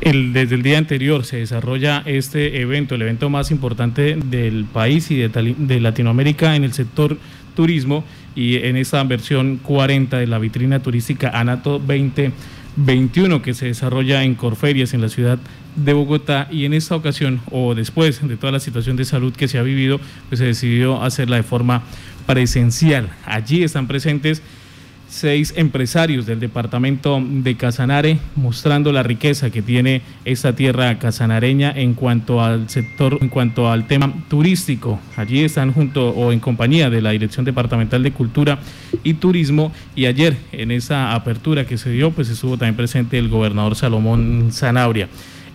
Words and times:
El, 0.00 0.32
desde 0.32 0.54
el 0.54 0.62
día 0.62 0.78
anterior 0.78 1.24
se 1.24 1.38
desarrolla 1.38 2.04
este 2.06 2.60
evento, 2.60 2.94
el 2.94 3.02
evento 3.02 3.30
más 3.30 3.50
importante 3.50 4.14
del 4.14 4.64
país 4.64 5.10
y 5.10 5.16
de, 5.16 5.80
Latinoamérica 5.80 6.54
en 6.54 6.62
el 6.62 6.72
sector 6.72 7.18
turismo 7.56 8.04
y 8.36 8.58
en 8.58 8.76
esta 8.76 9.02
versión 9.02 9.56
40 9.56 10.18
de 10.18 10.28
la 10.28 10.38
vitrina 10.38 10.80
turística 10.80 11.30
ANATO 11.30 11.80
2021 11.80 13.42
que 13.42 13.54
se 13.54 13.66
desarrolla 13.66 14.22
en 14.22 14.36
Corferias 14.36 14.94
en 14.94 15.00
la 15.00 15.08
ciudad 15.08 15.40
de 15.74 15.92
Bogotá 15.94 16.46
y 16.48 16.64
en 16.64 16.74
esta 16.74 16.94
ocasión 16.94 17.40
o 17.50 17.74
después 17.74 18.26
de 18.26 18.36
toda 18.36 18.52
la 18.52 18.60
situación 18.60 18.96
de 18.96 19.04
salud 19.04 19.34
que 19.34 19.48
se 19.48 19.58
ha 19.58 19.62
vivido, 19.62 19.98
pues 20.28 20.38
se 20.38 20.44
decidió 20.44 21.02
hacerla 21.02 21.34
de 21.34 21.42
forma 21.42 21.82
presencial. 22.24 23.10
Allí 23.24 23.64
están 23.64 23.88
presentes 23.88 24.42
seis 25.08 25.54
empresarios 25.56 26.26
del 26.26 26.38
departamento 26.38 27.20
de 27.22 27.56
Casanare, 27.56 28.18
mostrando 28.36 28.92
la 28.92 29.02
riqueza 29.02 29.50
que 29.50 29.62
tiene 29.62 30.02
esta 30.24 30.54
tierra 30.54 30.98
casanareña 30.98 31.72
en 31.74 31.94
cuanto 31.94 32.42
al 32.42 32.68
sector, 32.68 33.18
en 33.20 33.28
cuanto 33.28 33.70
al 33.70 33.86
tema 33.86 34.12
turístico. 34.28 35.00
Allí 35.16 35.44
están 35.44 35.72
junto 35.72 36.10
o 36.10 36.30
en 36.32 36.40
compañía 36.40 36.90
de 36.90 37.00
la 37.00 37.10
Dirección 37.10 37.44
Departamental 37.44 38.02
de 38.02 38.12
Cultura 38.12 38.58
y 39.02 39.14
Turismo 39.14 39.72
y 39.96 40.06
ayer 40.06 40.36
en 40.52 40.70
esa 40.70 41.14
apertura 41.14 41.66
que 41.66 41.78
se 41.78 41.90
dio, 41.90 42.10
pues 42.10 42.28
estuvo 42.28 42.58
también 42.58 42.76
presente 42.76 43.18
el 43.18 43.28
gobernador 43.28 43.74
Salomón 43.74 44.50
Zanabria. 44.52 45.08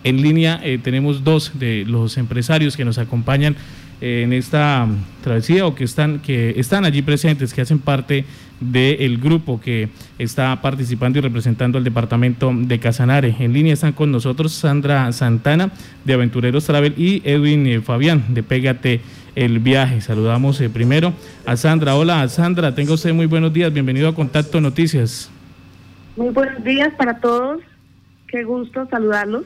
En 0.03 0.21
línea 0.21 0.59
eh, 0.63 0.79
tenemos 0.83 1.23
dos 1.23 1.51
de 1.53 1.85
los 1.87 2.17
empresarios 2.17 2.75
que 2.75 2.83
nos 2.83 2.97
acompañan 2.97 3.55
en 4.01 4.33
esta 4.33 4.85
travesía 5.23 5.65
o 5.65 5.75
que 5.75 5.85
están, 5.85 6.19
que 6.19 6.55
están 6.57 6.83
allí 6.83 7.01
presentes, 7.01 7.53
que 7.53 7.61
hacen 7.61 7.79
parte 7.79 8.25
del 8.59 9.17
grupo 9.17 9.59
que 9.59 9.89
está 10.17 10.61
participando 10.61 11.19
y 11.19 11.21
representando 11.21 11.77
al 11.77 11.83
departamento 11.83 12.51
de 12.55 12.79
Casanare. 12.79 13.35
En 13.39 13.53
línea 13.53 13.73
están 13.73 13.93
con 13.93 14.11
nosotros 14.11 14.53
Sandra 14.53 15.11
Santana 15.11 15.71
de 16.05 16.13
Aventureros 16.13 16.65
Travel 16.65 16.93
y 16.97 17.21
Edwin 17.25 17.67
eh, 17.67 17.81
Fabián 17.81 18.33
de 18.33 18.43
Pégate 18.43 19.01
el 19.35 19.59
Viaje. 19.59 20.01
Saludamos 20.01 20.59
eh, 20.61 20.69
primero 20.69 21.13
a 21.45 21.57
Sandra. 21.57 21.95
Hola 21.95 22.27
Sandra, 22.29 22.75
tenga 22.75 22.93
usted 22.93 23.13
muy 23.13 23.25
buenos 23.25 23.53
días. 23.53 23.73
Bienvenido 23.73 24.07
a 24.07 24.15
Contacto 24.15 24.61
Noticias. 24.61 25.29
Muy 26.15 26.29
buenos 26.29 26.63
días 26.63 26.93
para 26.95 27.19
todos. 27.19 27.61
Qué 28.27 28.43
gusto 28.43 28.87
saludarlos. 28.89 29.45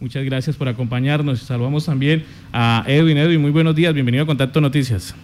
Muchas 0.00 0.24
gracias 0.24 0.56
por 0.56 0.68
acompañarnos. 0.68 1.40
Saludamos 1.40 1.84
también 1.84 2.24
a 2.52 2.84
Edwin. 2.86 3.18
Edwin, 3.18 3.40
muy 3.40 3.50
buenos 3.50 3.74
días. 3.74 3.92
Bienvenido 3.92 4.24
a 4.24 4.26
Contacto 4.26 4.60
Noticias. 4.60 5.14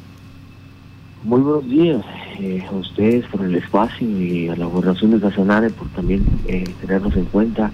Muy 1.27 1.41
buenos 1.41 1.69
días 1.69 2.05
eh, 2.39 2.63
a 2.71 2.73
ustedes 2.73 3.27
por 3.27 3.45
el 3.45 3.57
espacio 3.57 4.09
y 4.09 4.47
a 4.47 4.55
la 4.55 4.67
gobernación 4.67 5.11
de 5.11 5.19
Casanare 5.19 5.71
por 5.71 5.89
también 5.89 6.25
eh, 6.47 6.63
tenernos 6.81 7.17
en 7.17 7.25
cuenta 7.25 7.73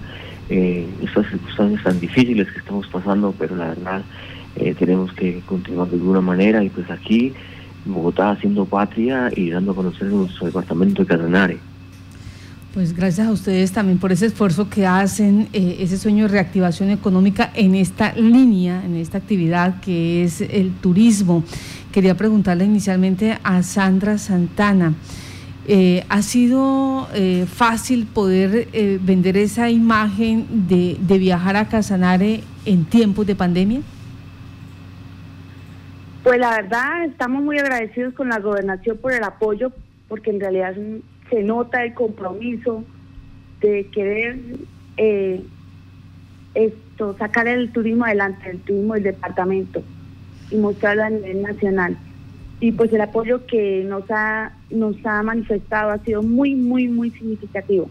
eh, 0.49 0.87
estas 1.03 1.27
circunstancias 1.29 1.83
tan 1.83 1.99
difíciles 1.99 2.51
que 2.51 2.57
estamos 2.57 2.87
pasando, 2.87 3.31
pero 3.37 3.55
la 3.55 3.67
verdad 3.67 4.01
tenemos 4.79 5.13
que 5.13 5.41
continuar 5.45 5.87
de 5.89 5.97
alguna 5.97 6.21
manera 6.21 6.63
y 6.63 6.69
pues 6.69 6.89
aquí 6.89 7.33
Bogotá 7.85 8.31
haciendo 8.31 8.65
patria 8.65 9.29
y 9.35 9.51
dando 9.51 9.73
a 9.73 9.75
conocer 9.75 10.07
nuestro 10.07 10.47
departamento 10.47 11.03
de 11.03 11.07
Casanare. 11.07 11.57
Pues 12.73 12.95
gracias 12.95 13.27
a 13.27 13.31
ustedes 13.31 13.71
también 13.71 13.99
por 13.99 14.11
ese 14.11 14.25
esfuerzo 14.25 14.67
que 14.67 14.87
hacen, 14.87 15.47
ese 15.53 15.99
sueño 15.99 16.25
de 16.25 16.31
reactivación 16.31 16.89
económica 16.89 17.51
en 17.53 17.75
esta 17.75 18.13
línea, 18.15 18.83
en 18.83 18.95
esta 18.95 19.19
actividad 19.19 19.79
que 19.79 20.23
es 20.23 20.41
el 20.41 20.71
turismo. 20.81 21.43
Quería 21.93 22.15
preguntarle 22.15 22.65
inicialmente 22.65 23.37
a 23.43 23.61
Sandra 23.61 24.17
Santana. 24.17 24.95
Eh, 25.67 26.03
¿Ha 26.09 26.23
sido 26.23 27.07
eh, 27.13 27.45
fácil 27.45 28.07
poder 28.07 28.67
vender 28.99 29.37
esa 29.37 29.69
imagen 29.69 30.67
de, 30.67 30.97
de 30.99 31.17
viajar 31.19 31.55
a 31.55 31.69
Casanare 31.69 32.41
en 32.65 32.85
tiempos 32.85 33.27
de 33.27 33.35
pandemia? 33.35 33.81
Pues 36.23 36.39
la 36.39 36.49
verdad, 36.49 37.05
estamos 37.05 37.43
muy 37.43 37.59
agradecidos 37.59 38.15
con 38.15 38.29
la 38.29 38.39
gobernación 38.39 38.97
por 38.97 39.13
el 39.13 39.23
apoyo, 39.23 39.71
porque 40.07 40.31
en 40.31 40.39
realidad 40.39 40.73
se 41.29 41.43
nota 41.43 41.83
el 41.83 41.93
compromiso 41.93 42.83
de 43.61 43.87
querer 43.91 44.39
eh, 44.97 45.43
esto 46.55 47.15
sacar 47.19 47.47
el 47.47 47.71
turismo 47.71 48.05
adelante, 48.05 48.49
el 48.49 48.59
turismo 48.61 48.95
del 48.95 49.03
departamento 49.03 49.83
y 50.53 50.57
mostrarlo 50.57 51.03
a 51.03 51.09
nivel 51.09 51.41
nacional. 51.41 51.97
Y 52.59 52.71
pues 52.71 52.93
el 52.93 53.01
apoyo 53.01 53.45
que 53.45 53.83
nos 53.83 54.09
ha, 54.09 54.53
nos 54.69 54.95
ha 55.05 55.23
manifestado 55.23 55.91
ha 55.91 55.97
sido 55.99 56.21
muy, 56.21 56.55
muy, 56.55 56.87
muy 56.87 57.09
significativo. 57.11 57.89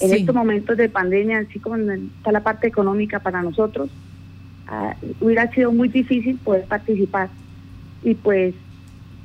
En 0.00 0.14
estos 0.14 0.34
momentos 0.34 0.76
de 0.78 0.88
pandemia, 0.88 1.40
así 1.40 1.58
como 1.58 1.76
está 1.76 2.32
la 2.32 2.42
parte 2.42 2.66
económica 2.66 3.18
para 3.18 3.42
nosotros, 3.42 3.90
ah, 4.68 4.96
hubiera 5.20 5.50
sido 5.52 5.70
muy 5.72 5.88
difícil 5.88 6.38
poder 6.38 6.64
participar. 6.64 7.28
Y 8.02 8.14
pues 8.14 8.54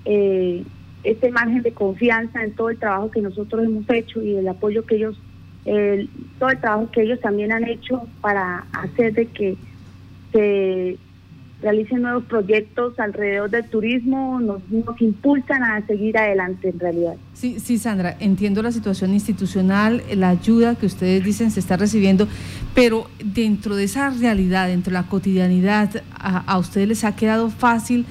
eh, 0.03 0.63
este 1.03 1.31
margen 1.31 1.61
de 1.61 1.71
confianza 1.71 2.43
en 2.43 2.51
todo 2.53 2.69
el 2.69 2.77
trabajo 2.77 3.11
que 3.11 3.21
nosotros 3.21 3.63
hemos 3.63 3.89
hecho 3.89 4.21
y 4.21 4.35
el 4.35 4.47
apoyo 4.47 4.85
que 4.85 4.95
ellos, 4.95 5.17
todo 6.39 6.49
el 6.49 6.59
trabajo 6.59 6.89
que 6.91 7.03
ellos 7.03 7.19
también 7.21 7.51
han 7.51 7.67
hecho 7.67 8.07
para 8.19 8.65
hacer 8.73 9.13
de 9.13 9.27
que 9.27 9.55
se 10.33 10.97
realicen 11.61 12.01
nuevos 12.01 12.23
proyectos 12.23 12.99
alrededor 12.99 13.49
del 13.49 13.65
turismo, 13.65 14.39
nos, 14.39 14.61
impulsan 14.99 15.63
a 15.63 15.85
seguir 15.85 16.17
adelante 16.17 16.69
en 16.69 16.79
realidad. 16.79 17.13
Sí, 17.33 17.59
sí, 17.59 17.77
Sandra, 17.77 18.15
entiendo 18.19 18.61
la 18.63 18.71
situación 18.71 19.13
institucional, 19.13 20.01
la 20.15 20.29
ayuda 20.29 20.75
que 20.75 20.85
ustedes 20.85 21.23
dicen 21.23 21.51
se 21.51 21.59
está 21.59 21.77
recibiendo, 21.77 22.27
pero 22.73 23.07
dentro 23.23 23.75
de 23.75 23.83
esa 23.83 24.09
realidad, 24.09 24.67
dentro 24.67 24.91
de 24.91 24.99
la 24.99 25.07
cotidianidad, 25.07 26.03
a, 26.13 26.57
ustedes 26.57 26.87
les 26.87 27.03
ha 27.03 27.15
quedado 27.15 27.49
fácil 27.49 28.05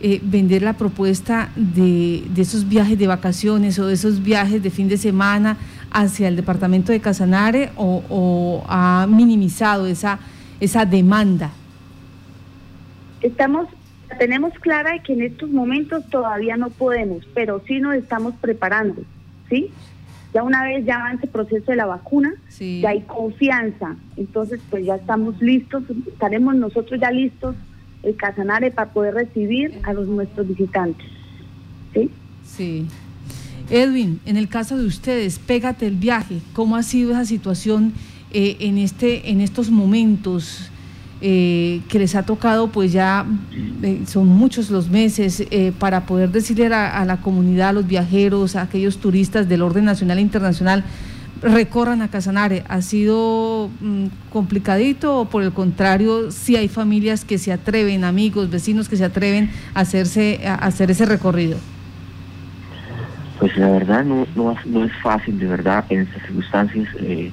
eh, 0.00 0.20
vender 0.22 0.62
la 0.62 0.74
propuesta 0.74 1.50
de, 1.56 2.24
esos 2.36 2.68
viajes 2.68 2.98
de 2.98 3.06
vacaciones 3.06 3.78
o 3.78 3.86
de 3.86 3.94
esos 3.94 4.22
viajes 4.22 4.62
de 4.62 4.70
fin 4.70 4.88
de 4.88 4.96
semana 4.96 5.56
hacia 5.90 6.28
el 6.28 6.36
departamento 6.36 6.92
de 6.92 7.00
Casanare 7.00 7.70
o, 7.76 8.64
ha 8.68 9.06
minimizado 9.08 9.86
esa, 9.86 10.18
esa 10.60 10.84
demanda? 10.84 11.52
Estamos, 13.24 13.68
tenemos 14.18 14.52
clara 14.60 15.02
que 15.02 15.14
en 15.14 15.22
estos 15.22 15.48
momentos 15.48 16.04
todavía 16.10 16.58
no 16.58 16.68
podemos, 16.68 17.26
pero 17.32 17.62
sí 17.66 17.80
nos 17.80 17.94
estamos 17.94 18.34
preparando, 18.38 19.02
¿sí? 19.48 19.70
Ya 20.34 20.42
una 20.42 20.62
vez 20.62 20.84
ya 20.84 20.96
avance 20.96 21.24
el 21.24 21.32
proceso 21.32 21.70
de 21.70 21.76
la 21.76 21.86
vacuna, 21.86 22.34
ya 22.58 22.90
hay 22.90 23.00
confianza, 23.00 23.96
entonces 24.18 24.60
pues 24.68 24.84
ya 24.84 24.96
estamos 24.96 25.40
listos, 25.40 25.84
estaremos 26.06 26.54
nosotros 26.54 27.00
ya 27.00 27.10
listos 27.10 27.56
el 28.02 28.14
Casanare 28.16 28.70
para 28.70 28.92
poder 28.92 29.14
recibir 29.14 29.80
a 29.84 29.94
los 29.94 30.06
nuestros 30.06 30.46
visitantes. 30.46 31.06
¿Sí? 31.94 32.10
Sí. 32.44 32.86
Edwin, 33.70 34.20
en 34.26 34.36
el 34.36 34.48
caso 34.48 34.76
de 34.76 34.84
ustedes, 34.84 35.38
pégate 35.38 35.86
el 35.86 35.96
viaje, 35.96 36.40
¿cómo 36.52 36.76
ha 36.76 36.82
sido 36.82 37.12
esa 37.12 37.24
situación 37.24 37.94
eh, 38.32 38.58
en, 38.60 38.76
este, 38.76 39.30
en 39.30 39.40
estos 39.40 39.70
momentos 39.70 40.70
eh, 41.26 41.80
que 41.88 41.98
les 41.98 42.14
ha 42.16 42.24
tocado, 42.24 42.68
pues 42.68 42.92
ya 42.92 43.24
eh, 43.82 44.02
son 44.06 44.28
muchos 44.28 44.70
los 44.70 44.90
meses, 44.90 45.42
para 45.78 46.04
poder 46.04 46.30
decirle 46.30 46.66
a, 46.66 47.02
la 47.06 47.16
comunidad, 47.16 47.70
a 47.70 47.72
los 47.72 47.86
viajeros, 47.86 48.56
a 48.56 48.62
aquellos 48.62 48.98
turistas 48.98 49.48
del 49.48 49.62
orden 49.62 49.86
nacional 49.86 50.18
e 50.18 50.20
internacional, 50.20 50.84
recorran 51.40 52.02
a 52.02 52.08
Casanare. 52.08 52.64
¿Ha 52.68 52.82
sido 52.82 53.70
mm, 53.80 54.06
complicadito 54.30 55.20
o 55.20 55.24
por 55.30 55.42
el 55.42 55.52
contrario, 55.52 56.30
si 56.30 56.56
hay 56.56 56.68
familias 56.68 57.24
que 57.24 57.38
se 57.38 57.52
atreven, 57.52 58.04
amigos, 58.04 58.50
vecinos 58.50 58.90
que 58.90 58.96
se 58.96 59.04
atreven 59.04 59.50
a, 59.72 59.80
hacerse, 59.80 60.46
a 60.46 60.54
hacer 60.56 60.90
ese 60.90 61.06
recorrido? 61.06 61.58
Pues 63.38 63.56
la 63.56 63.70
verdad 63.70 64.04
no, 64.04 64.26
no, 64.36 64.84
es 64.84 64.92
fácil, 65.02 65.38
de 65.38 65.46
verdad, 65.46 65.84
en 65.88 66.00
estas 66.00 66.22
circunstancias, 66.22 66.86
eh, 67.00 67.30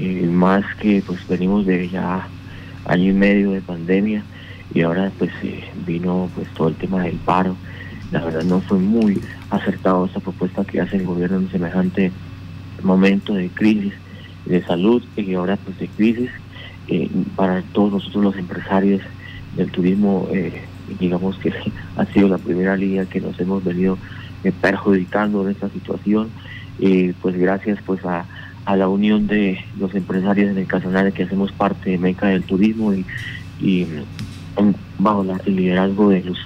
eh, 0.00 0.26
más 0.26 0.64
que 0.80 1.02
pues 1.06 1.26
venimos 1.28 1.66
de 1.66 1.88
ya 1.88 2.26
año 2.90 3.10
y 3.10 3.14
medio 3.14 3.52
de 3.52 3.60
pandemia 3.60 4.24
y 4.74 4.82
ahora 4.82 5.10
pues 5.18 5.30
eh, 5.42 5.64
vino 5.86 6.28
pues 6.34 6.48
todo 6.54 6.68
el 6.68 6.74
tema 6.74 7.02
del 7.04 7.16
paro. 7.16 7.56
La 8.12 8.24
verdad 8.24 8.42
no 8.42 8.60
fue 8.60 8.78
muy 8.78 9.20
acertado 9.50 10.06
esta 10.06 10.20
propuesta 10.20 10.64
que 10.64 10.80
hace 10.80 10.96
el 10.96 11.06
gobierno 11.06 11.38
en 11.38 11.50
semejante 11.50 12.12
momento 12.82 13.34
de 13.34 13.48
crisis 13.48 13.92
de 14.46 14.64
salud 14.64 15.02
y 15.16 15.34
ahora 15.34 15.56
pues 15.56 15.78
de 15.78 15.88
crisis 15.88 16.30
eh, 16.88 17.08
para 17.36 17.62
todos 17.72 17.92
nosotros 17.92 18.24
los 18.24 18.36
empresarios 18.36 19.02
del 19.56 19.70
turismo 19.70 20.28
eh, 20.32 20.62
digamos 20.98 21.36
que 21.38 21.52
ha 21.96 22.06
sido 22.06 22.28
la 22.28 22.38
primera 22.38 22.76
línea 22.76 23.04
que 23.04 23.20
nos 23.20 23.38
hemos 23.38 23.62
venido 23.64 23.98
eh, 24.44 24.52
perjudicando 24.52 25.44
en 25.44 25.52
esta 25.52 25.68
situación 25.68 26.30
pues 27.20 27.36
gracias 27.36 27.78
pues 27.84 28.02
a, 28.06 28.24
la 28.76 28.88
unión 28.88 29.26
de 29.26 29.64
los 29.78 29.94
empresarios 29.94 30.56
el 30.56 30.66
Casanare 30.66 31.12
que 31.12 31.24
hacemos 31.24 31.52
parte 31.52 31.90
de 31.90 31.98
Meca 31.98 32.28
del 32.28 32.42
Turismo 32.42 32.92
y, 32.92 33.04
y 33.60 33.86
bajo 34.98 35.24
el 35.46 35.56
liderazgo 35.56 36.10
de 36.10 36.22
Luz 36.22 36.38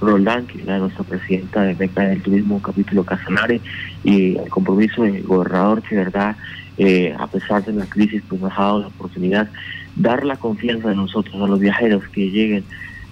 Roland, 0.00 0.46
que 0.46 0.58
es 0.58 0.66
nuestra 0.66 1.04
presidenta 1.04 1.62
de 1.62 1.74
Beca 1.74 2.02
del 2.02 2.22
Turismo, 2.22 2.60
capítulo 2.60 3.04
Casanare, 3.04 3.60
y 4.02 4.36
el 4.36 4.48
compromiso 4.48 5.02
del 5.02 5.22
gobernador, 5.22 5.82
que 5.82 5.96
verdad 5.96 6.36
eh, 6.76 7.14
a 7.16 7.26
pesar 7.28 7.64
de 7.64 7.72
la 7.72 7.86
crisis, 7.86 8.22
pues 8.28 8.40
nos 8.40 8.52
ha 8.52 8.62
dado 8.62 8.80
la 8.80 8.86
oportunidad 8.88 9.48
dar 9.96 10.24
la 10.24 10.36
confianza 10.36 10.88
de 10.88 10.96
nosotros 10.96 11.34
a 11.36 11.46
los 11.46 11.60
viajeros 11.60 12.02
que 12.08 12.30
lleguen 12.30 12.64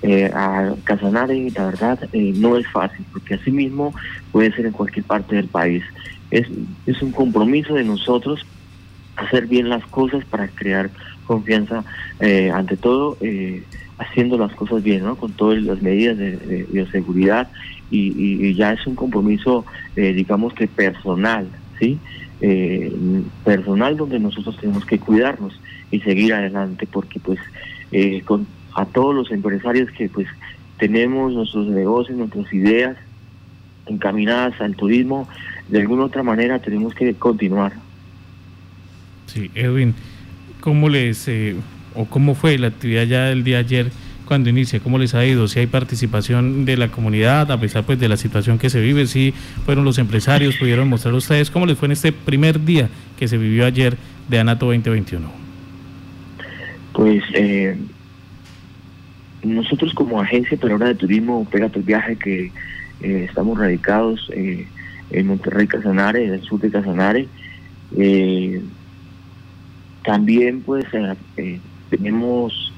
eh, 0.02 0.30
a 0.34 0.74
Casanare, 0.82 1.48
la 1.54 1.66
verdad, 1.66 1.98
eh, 2.12 2.32
no 2.36 2.56
es 2.56 2.66
fácil, 2.66 3.04
porque 3.12 3.34
así 3.34 3.52
mismo 3.52 3.94
puede 4.32 4.52
ser 4.52 4.66
en 4.66 4.72
cualquier 4.72 5.04
parte 5.04 5.36
del 5.36 5.46
país. 5.46 5.84
Es, 6.32 6.48
es 6.86 7.00
un 7.00 7.12
compromiso 7.12 7.74
de 7.74 7.84
nosotros 7.84 8.44
hacer 9.14 9.46
bien 9.46 9.68
las 9.68 9.86
cosas 9.86 10.24
para 10.24 10.48
crear 10.48 10.90
confianza, 11.26 11.84
ante 12.52 12.76
todo 12.76 13.16
haciendo 13.98 14.36
las 14.36 14.52
cosas 14.54 14.82
bien, 14.82 15.04
¿no? 15.04 15.16
con 15.16 15.32
todas 15.32 15.62
las 15.62 15.80
medidas 15.80 16.18
de, 16.18 16.66
bioseguridad 16.72 17.48
y, 17.90 18.54
ya 18.54 18.72
es 18.72 18.84
un 18.86 18.96
compromiso, 18.96 19.64
digamos 19.94 20.52
que 20.54 20.66
personal, 20.66 21.46
¿sí? 21.78 22.00
eh, 22.42 22.92
personal 23.44 23.96
donde 23.96 24.18
nosotros 24.18 24.56
tenemos 24.56 24.84
que 24.84 24.98
cuidarnos 24.98 25.58
y 25.92 26.00
seguir 26.00 26.34
adelante 26.34 26.88
porque 26.90 27.20
pues 27.20 27.38
eh, 27.92 28.22
con 28.24 28.48
a 28.74 28.84
todos 28.84 29.14
los 29.14 29.30
empresarios 29.30 29.90
que 29.92 30.08
pues 30.08 30.26
tenemos 30.78 31.32
nuestros 31.32 31.68
negocios, 31.68 32.18
nuestras 32.18 32.52
ideas 32.52 32.96
encaminadas 33.92 34.60
al 34.60 34.76
turismo, 34.76 35.28
de 35.68 35.80
alguna 35.80 36.04
otra 36.04 36.22
manera 36.22 36.58
tenemos 36.58 36.94
que 36.94 37.14
continuar. 37.14 37.72
Sí, 39.26 39.50
Edwin, 39.54 39.94
¿cómo 40.60 40.88
les 40.88 41.26
eh, 41.28 41.56
o 41.94 42.04
cómo 42.06 42.34
fue 42.34 42.58
la 42.58 42.68
actividad 42.68 43.04
ya 43.04 43.24
del 43.24 43.44
día 43.44 43.58
ayer? 43.58 43.90
cuando 44.32 44.48
inicia, 44.48 44.80
cómo 44.80 44.98
les 44.98 45.14
ha 45.14 45.26
ido, 45.26 45.46
si 45.46 45.58
hay 45.58 45.66
participación 45.66 46.64
de 46.64 46.78
la 46.78 46.88
comunidad, 46.88 47.50
a 47.50 47.60
pesar 47.60 47.84
pues 47.84 48.00
de 48.00 48.08
la 48.08 48.16
situación 48.16 48.58
que 48.58 48.70
se 48.70 48.80
vive, 48.80 49.06
si 49.06 49.32
fueron 49.66 49.84
los 49.84 49.98
empresarios, 49.98 50.56
pudieron 50.56 50.88
mostrar 50.88 51.12
a 51.12 51.18
ustedes 51.18 51.50
cómo 51.50 51.66
les 51.66 51.76
fue 51.76 51.86
en 51.86 51.92
este 51.92 52.12
primer 52.12 52.64
día 52.64 52.88
que 53.18 53.28
se 53.28 53.36
vivió 53.36 53.66
ayer 53.66 53.98
de 54.30 54.38
ANATO 54.38 54.66
2021. 54.66 55.30
Pues 56.94 57.22
eh, 57.34 57.76
nosotros 59.42 59.92
como 59.92 60.18
agencia 60.18 60.56
peruana 60.56 60.86
de 60.86 60.94
turismo, 60.94 61.46
Pégate 61.50 61.80
el 61.80 61.84
Viaje, 61.84 62.16
que 62.16 62.52
eh, 63.02 63.26
estamos 63.28 63.58
radicados 63.58 64.30
eh, 64.32 64.66
en 65.10 65.26
Monterrey, 65.26 65.66
Casanare, 65.66 66.24
en 66.24 66.34
el 66.34 66.42
sur 66.42 66.60
de 66.60 66.70
Casanare, 66.70 67.28
también 70.02 70.62
pues 70.62 70.86
tenemos 71.90 72.72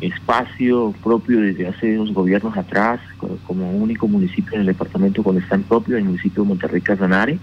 espacio 0.00 0.94
propio 1.02 1.40
desde 1.40 1.66
hace 1.66 1.94
dos 1.94 2.12
gobiernos 2.12 2.56
atrás, 2.56 3.00
como 3.46 3.70
único 3.70 4.06
municipio 4.06 4.54
en 4.54 4.60
el 4.60 4.66
departamento 4.66 5.22
con 5.22 5.38
stand 5.38 5.64
propio, 5.64 5.96
el 5.96 6.04
municipio 6.04 6.42
de 6.42 6.48
Monterrey 6.48 6.80
Casanare, 6.80 7.38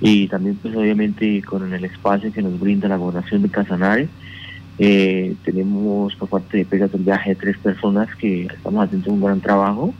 y 0.00 0.28
también 0.28 0.56
pues 0.56 0.74
obviamente 0.74 1.42
con 1.42 1.72
el 1.72 1.84
espacio 1.84 2.32
que 2.32 2.42
nos 2.42 2.58
brinda 2.58 2.88
la 2.88 2.96
gobernación 2.96 3.42
de 3.42 3.48
Casanare. 3.48 4.08
Eh, 4.78 5.34
tenemos 5.44 6.16
por 6.16 6.28
parte 6.30 6.56
de 6.56 6.64
Pégate 6.64 6.96
el 6.96 7.02
Viaje 7.02 7.34
tres 7.34 7.58
personas 7.58 8.08
que 8.16 8.46
estamos 8.46 8.82
haciendo 8.82 9.12
un 9.12 9.20
gran 9.20 9.40
trabajo 9.40 9.92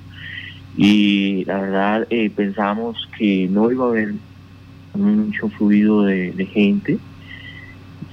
y 0.82 1.44
la 1.44 1.60
verdad 1.60 2.06
eh, 2.08 2.30
pensamos 2.34 3.06
que 3.18 3.46
no 3.50 3.70
iba 3.70 3.84
a 3.84 3.88
haber 3.90 4.14
mucho 4.94 5.50
fluido 5.50 6.04
de, 6.04 6.48
gente, 6.50 6.96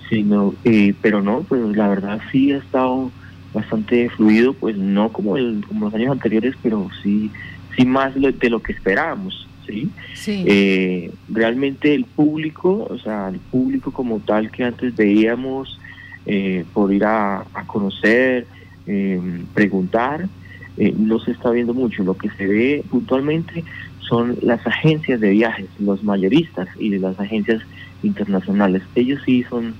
sino, 0.10 0.54
eh, 0.66 0.94
pero 1.02 1.22
no, 1.22 1.44
pues 1.44 1.62
la 1.78 1.88
verdad 1.88 2.20
sí 2.30 2.52
ha 2.52 2.58
estado 2.58 3.10
bastante 3.54 4.10
fluido, 4.10 4.52
pues 4.52 4.76
no 4.76 5.14
como, 5.14 5.38
el, 5.38 5.64
como 5.66 5.86
los 5.86 5.94
años 5.94 6.12
anteriores, 6.12 6.56
pero 6.62 6.90
sí, 7.02 7.32
sí 7.78 7.86
más 7.86 8.14
de 8.16 8.50
lo 8.50 8.62
que 8.62 8.74
esperábamos. 8.74 9.48
¿sí? 9.66 9.90
Eh, 10.26 11.10
realmente 11.30 11.96
el 11.96 12.04
público, 12.04 12.86
o 12.90 12.98
sea, 13.00 13.30
el 13.30 13.40
público 13.40 13.94
como 13.94 14.20
tal 14.20 14.52
que 14.52 14.66
antes 14.66 14.94
veíamos 14.94 15.80
eh, 16.26 16.66
por 16.74 16.92
ir 16.94 17.06
a, 17.06 17.46
conocer, 17.66 18.46
eh, 20.78 20.94
no 20.98 21.20
se 21.20 21.32
está 21.32 21.52
viendo 21.52 21.74
mucho. 21.74 22.04
Lo 22.04 22.16
que 22.16 22.30
se 22.32 22.46
ve 22.46 22.84
puntualmente 22.90 23.64
son 24.00 24.38
las 24.42 24.66
agencias 24.66 25.20
de 25.20 25.32
viajes, 25.32 25.68
los 25.80 26.04
mayoristas 26.04 26.68
y 26.80 26.98
las 26.98 27.20
agencias 27.20 27.62
internacionales. 28.04 28.84
Ellos 28.96 29.22
sí 29.26 29.44
son, 29.50 29.74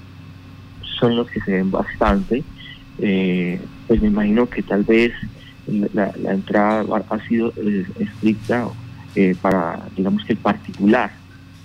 son 1.00 1.16
los 1.16 1.30
que 1.30 1.40
se 1.42 1.52
ven 1.52 1.72
bastante 1.72 2.44
eh, 3.00 3.60
pues 3.88 4.02
me 4.02 4.08
imagino 4.08 4.50
que 4.50 4.64
tal 4.64 4.84
vez 4.84 5.14
la, 5.94 6.12
entrada 6.32 6.86
ha 7.10 7.28
sido 7.28 7.54
eh, 7.58 7.86
estricta 8.00 8.68
eh, 9.16 9.36
para, 9.42 9.88
digamos 9.96 10.24
que 10.26 10.36
particular, 10.36 11.12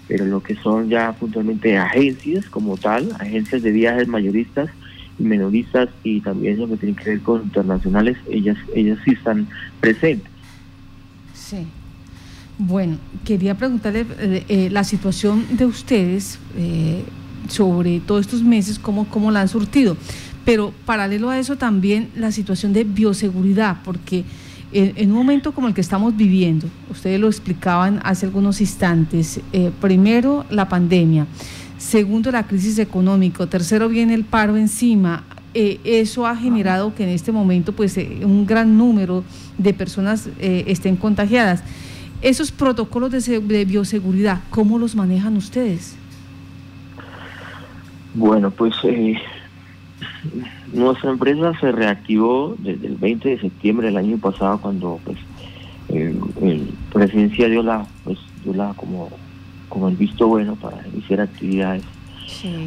pero 0.08 0.24
lo 0.26 0.42
que 0.42 0.54
son 0.56 0.88
ya 0.88 1.12
puntualmente 1.12 1.78
agencias 1.78 2.48
como 2.50 2.76
tal, 2.76 3.10
agencias 3.18 3.62
de 3.62 3.70
viajes 3.70 4.08
mayoristas 4.08 4.70
y 5.18 5.22
menoristas 5.22 5.88
y 6.02 6.20
también 6.20 6.58
lo 6.58 6.68
que 6.68 6.76
tiene 6.76 6.96
que 6.96 7.10
ver 7.10 7.20
con 7.20 7.42
internacionales, 7.42 8.16
ellas, 8.30 8.56
ellas 8.74 8.98
sí 9.04 9.12
están 9.12 9.46
presentes. 9.80 10.30
Sí. 11.34 11.66
Bueno, 12.58 12.98
quería 13.24 13.56
preguntarle 13.56 14.06
la 14.70 14.84
situación 14.84 15.44
de 15.56 15.66
ustedes 15.66 16.38
sobre 17.48 18.00
todos 18.00 18.22
estos 18.22 18.42
meses, 18.42 18.78
cómo, 18.78 19.06
cómo 19.08 19.30
la 19.30 19.40
han 19.40 19.48
surtido. 19.48 19.96
Pero 20.44 20.72
paralelo 20.84 21.30
a 21.30 21.38
eso 21.38 21.56
también 21.56 22.08
la 22.16 22.32
situación 22.32 22.72
de 22.72 22.84
bioseguridad, 22.84 23.78
porque 23.84 24.24
en, 24.72 25.10
un 25.10 25.16
momento 25.16 25.52
como 25.52 25.68
el 25.68 25.74
que 25.74 25.80
estamos 25.80 26.16
viviendo, 26.16 26.66
ustedes 26.90 27.20
lo 27.20 27.28
explicaban 27.28 28.00
hace 28.04 28.26
algunos 28.26 28.60
instantes, 28.60 29.40
eh, 29.52 29.70
primero 29.80 30.44
la 30.50 30.68
pandemia, 30.68 31.26
segundo 31.82 32.30
la 32.30 32.46
crisis 32.46 32.78
económica, 32.78 33.46
tercero 33.46 33.88
viene 33.88 34.14
el 34.14 34.24
paro 34.24 34.56
encima, 34.56 35.24
eh, 35.54 35.80
eso 35.84 36.26
ha 36.26 36.36
generado 36.36 36.94
que 36.94 37.02
en 37.02 37.10
este 37.10 37.32
momento 37.32 37.72
pues 37.72 37.96
eh, 37.98 38.20
un 38.22 38.46
gran 38.46 38.78
número 38.78 39.24
de 39.58 39.74
personas 39.74 40.28
estén 40.38 40.96
contagiadas. 40.96 41.62
Esos 42.22 42.52
protocolos 42.52 43.10
de, 43.10 43.64
bioseguridad, 43.64 44.40
¿cómo 44.50 44.78
los 44.78 44.94
manejan 44.94 45.36
ustedes? 45.36 45.96
Bueno, 48.14 48.50
pues 48.52 48.74
nuestra 50.72 51.10
empresa 51.10 51.52
se 51.60 51.72
reactivó 51.72 52.54
desde 52.58 52.86
el 52.86 52.96
20 52.96 53.28
de 53.28 53.40
septiembre 53.40 53.88
del 53.88 53.96
año 53.96 54.18
pasado 54.18 54.58
cuando 54.58 55.00
pues 55.04 55.18
el, 55.88 56.68
presidencia 56.92 57.48
dio 57.48 57.62
la 57.62 57.86
pues 58.04 58.18
dio 58.44 58.54
la 58.54 58.72
como 58.74 59.10
como 59.72 59.88
el 59.88 59.96
visto 59.96 60.28
bueno 60.28 60.54
para 60.56 60.86
iniciar 60.86 61.22
actividades. 61.22 61.82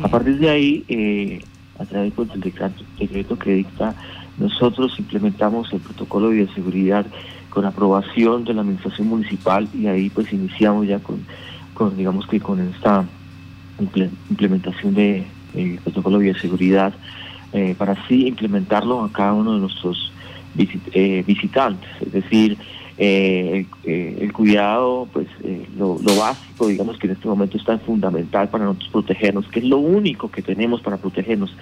A 0.01 0.07
partir 0.07 0.39
de 0.39 0.49
ahí, 0.49 0.83
eh, 0.87 1.39
a 1.77 1.85
través 1.85 2.11
pues, 2.13 2.29
del 2.29 2.41
decreto, 2.41 3.37
que 3.37 3.53
dicta, 3.53 3.93
nosotros 4.39 4.97
implementamos 4.97 5.71
el 5.71 5.81
protocolo 5.81 6.29
de 6.29 6.37
bioseguridad 6.37 7.05
con 7.51 7.63
aprobación 7.65 8.43
de 8.43 8.55
la 8.55 8.61
administración 8.61 9.07
municipal 9.07 9.69
y 9.71 9.85
ahí 9.85 10.09
pues 10.09 10.33
iniciamos 10.33 10.87
ya 10.87 10.97
con, 10.97 11.19
con 11.75 11.95
digamos 11.95 12.25
que 12.25 12.39
con 12.39 12.59
esta 12.59 13.05
implementación 14.29 14.95
de 14.95 15.25
el 15.53 15.77
protocolo 15.83 16.17
de 16.17 16.31
bioseguridad 16.31 16.91
eh, 17.53 17.75
para 17.77 17.93
así 17.93 18.27
implementarlo 18.27 19.03
a 19.03 19.11
cada 19.11 19.33
uno 19.33 19.53
de 19.53 19.59
nuestros 19.59 20.11
eh, 20.57 21.23
visitantes. 21.25 21.89
Es 22.01 22.11
decir, 22.11 22.57
eh, 22.97 23.65
el, 23.83 24.31
cuidado, 24.33 25.07
pues 25.11 25.27
lo, 25.77 25.97
básico, 25.97 26.67
digamos 26.67 26.97
que 26.97 27.07
en 27.07 27.13
este 27.13 27.27
momento 27.27 27.57
es 27.57 27.65
tan 27.65 27.79
fundamental 27.81 28.49
para 28.49 28.65
nosotros 28.65 28.89
protegernos, 28.91 29.47
que 29.47 29.59
es 29.59 29.65
lo 29.65 29.77
único 29.77 30.29
que 30.29 30.41
tenemos 30.41 30.81
para 30.81 30.97
protegernos, 30.97 31.55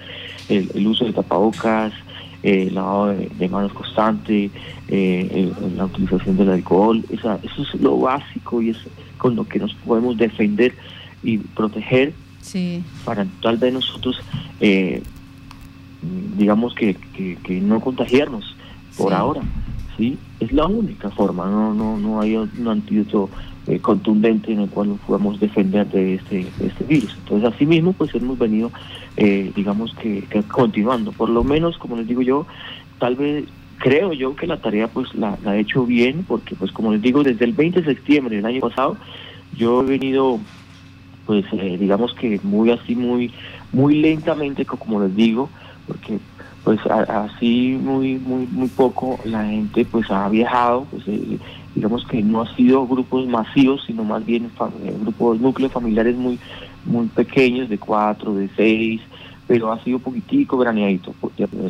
el, 0.48 0.86
uso 0.86 1.04
de 1.04 1.12
tapabocas, 1.12 1.92
el 2.42 2.74
lavado 2.74 3.08
de, 3.08 3.48
manos 3.48 3.72
constante, 3.72 4.50
la 4.88 5.84
utilización 5.84 6.36
del 6.36 6.50
alcohol, 6.50 7.04
eso 7.10 7.38
es 7.44 7.80
lo 7.80 7.98
básico 7.98 8.62
y 8.62 8.70
es 8.70 8.78
con 9.18 9.34
lo 9.34 9.44
que 9.48 9.58
nos 9.58 9.74
podemos 9.74 10.16
defender 10.16 10.74
y 11.22 11.38
proteger 11.38 12.12
para 13.04 13.26
tal 13.40 13.56
vez 13.56 13.72
nosotros 13.72 14.20
eh, 14.60 15.02
digamos 16.36 16.74
que, 16.74 16.94
que, 17.42 17.60
no 17.60 17.80
contagiarnos 17.80 18.54
por 18.98 19.14
ahora, 19.14 19.40
¿sí? 19.96 20.18
Es 20.40 20.52
la 20.52 20.66
única 20.66 21.10
forma, 21.10 21.46
no 21.46 21.74
no 21.74 21.96
no 21.98 22.20
hay 22.20 22.36
un 22.36 22.68
antídoto 22.68 23.30
eh, 23.66 23.78
contundente 23.78 24.52
en 24.52 24.60
el 24.60 24.68
cual 24.68 24.90
nos 24.90 25.00
podamos 25.00 25.40
defender 25.40 25.86
de 25.88 26.16
este, 26.16 26.46
este 26.60 26.84
virus. 26.84 27.16
Entonces, 27.20 27.50
así 27.54 27.64
mismo, 27.64 27.94
pues 27.94 28.14
hemos 28.14 28.38
venido, 28.38 28.70
eh, 29.16 29.52
digamos 29.56 29.94
que, 29.94 30.22
continuando, 30.52 31.12
por 31.12 31.30
lo 31.30 31.42
menos, 31.44 31.78
como 31.78 31.96
les 31.96 32.06
digo 32.06 32.20
yo, 32.20 32.46
tal 32.98 33.16
vez 33.16 33.44
creo 33.78 34.12
yo 34.12 34.36
que 34.36 34.46
la 34.46 34.58
tarea 34.58 34.88
pues 34.88 35.14
la, 35.14 35.38
la 35.42 35.56
he 35.56 35.60
hecho 35.60 35.86
bien, 35.86 36.24
porque 36.28 36.54
pues 36.54 36.72
como 36.72 36.92
les 36.92 37.00
digo, 37.00 37.22
desde 37.22 37.46
el 37.46 37.52
20 37.52 37.80
de 37.80 37.94
septiembre 37.94 38.36
del 38.36 38.44
año 38.44 38.60
pasado, 38.60 38.98
yo 39.56 39.82
he 39.82 39.86
venido 39.86 40.40
pues 41.24 41.46
eh, 41.52 41.78
digamos 41.78 42.12
que 42.12 42.38
muy 42.42 42.70
así 42.70 42.94
muy 42.94 43.30
muy 43.72 43.94
lentamente 43.94 44.66
como 44.66 45.00
les 45.00 45.16
digo 45.16 45.48
porque 45.86 46.18
pues 46.64 46.80
así 46.86 47.78
muy 47.80 48.14
muy 48.18 48.46
muy 48.46 48.68
poco 48.68 49.18
la 49.24 49.44
gente 49.44 49.84
pues 49.84 50.10
ha 50.10 50.28
viajado 50.28 50.86
pues 50.90 51.06
eh, 51.06 51.38
digamos 51.74 52.06
que 52.06 52.22
no 52.22 52.40
ha 52.40 52.56
sido 52.56 52.86
grupos 52.86 53.26
masivos 53.26 53.84
sino 53.86 54.02
más 54.02 54.24
bien 54.24 54.46
eh, 54.46 54.96
grupos 55.02 55.40
núcleos 55.40 55.72
familiares 55.72 56.16
muy 56.16 56.38
muy 56.86 57.06
pequeños, 57.06 57.68
de 57.68 57.78
cuatro, 57.78 58.34
de 58.34 58.48
seis, 58.56 59.00
pero 59.46 59.72
ha 59.72 59.82
sido 59.82 59.98
poquitico 59.98 60.56
graneadito, 60.56 61.14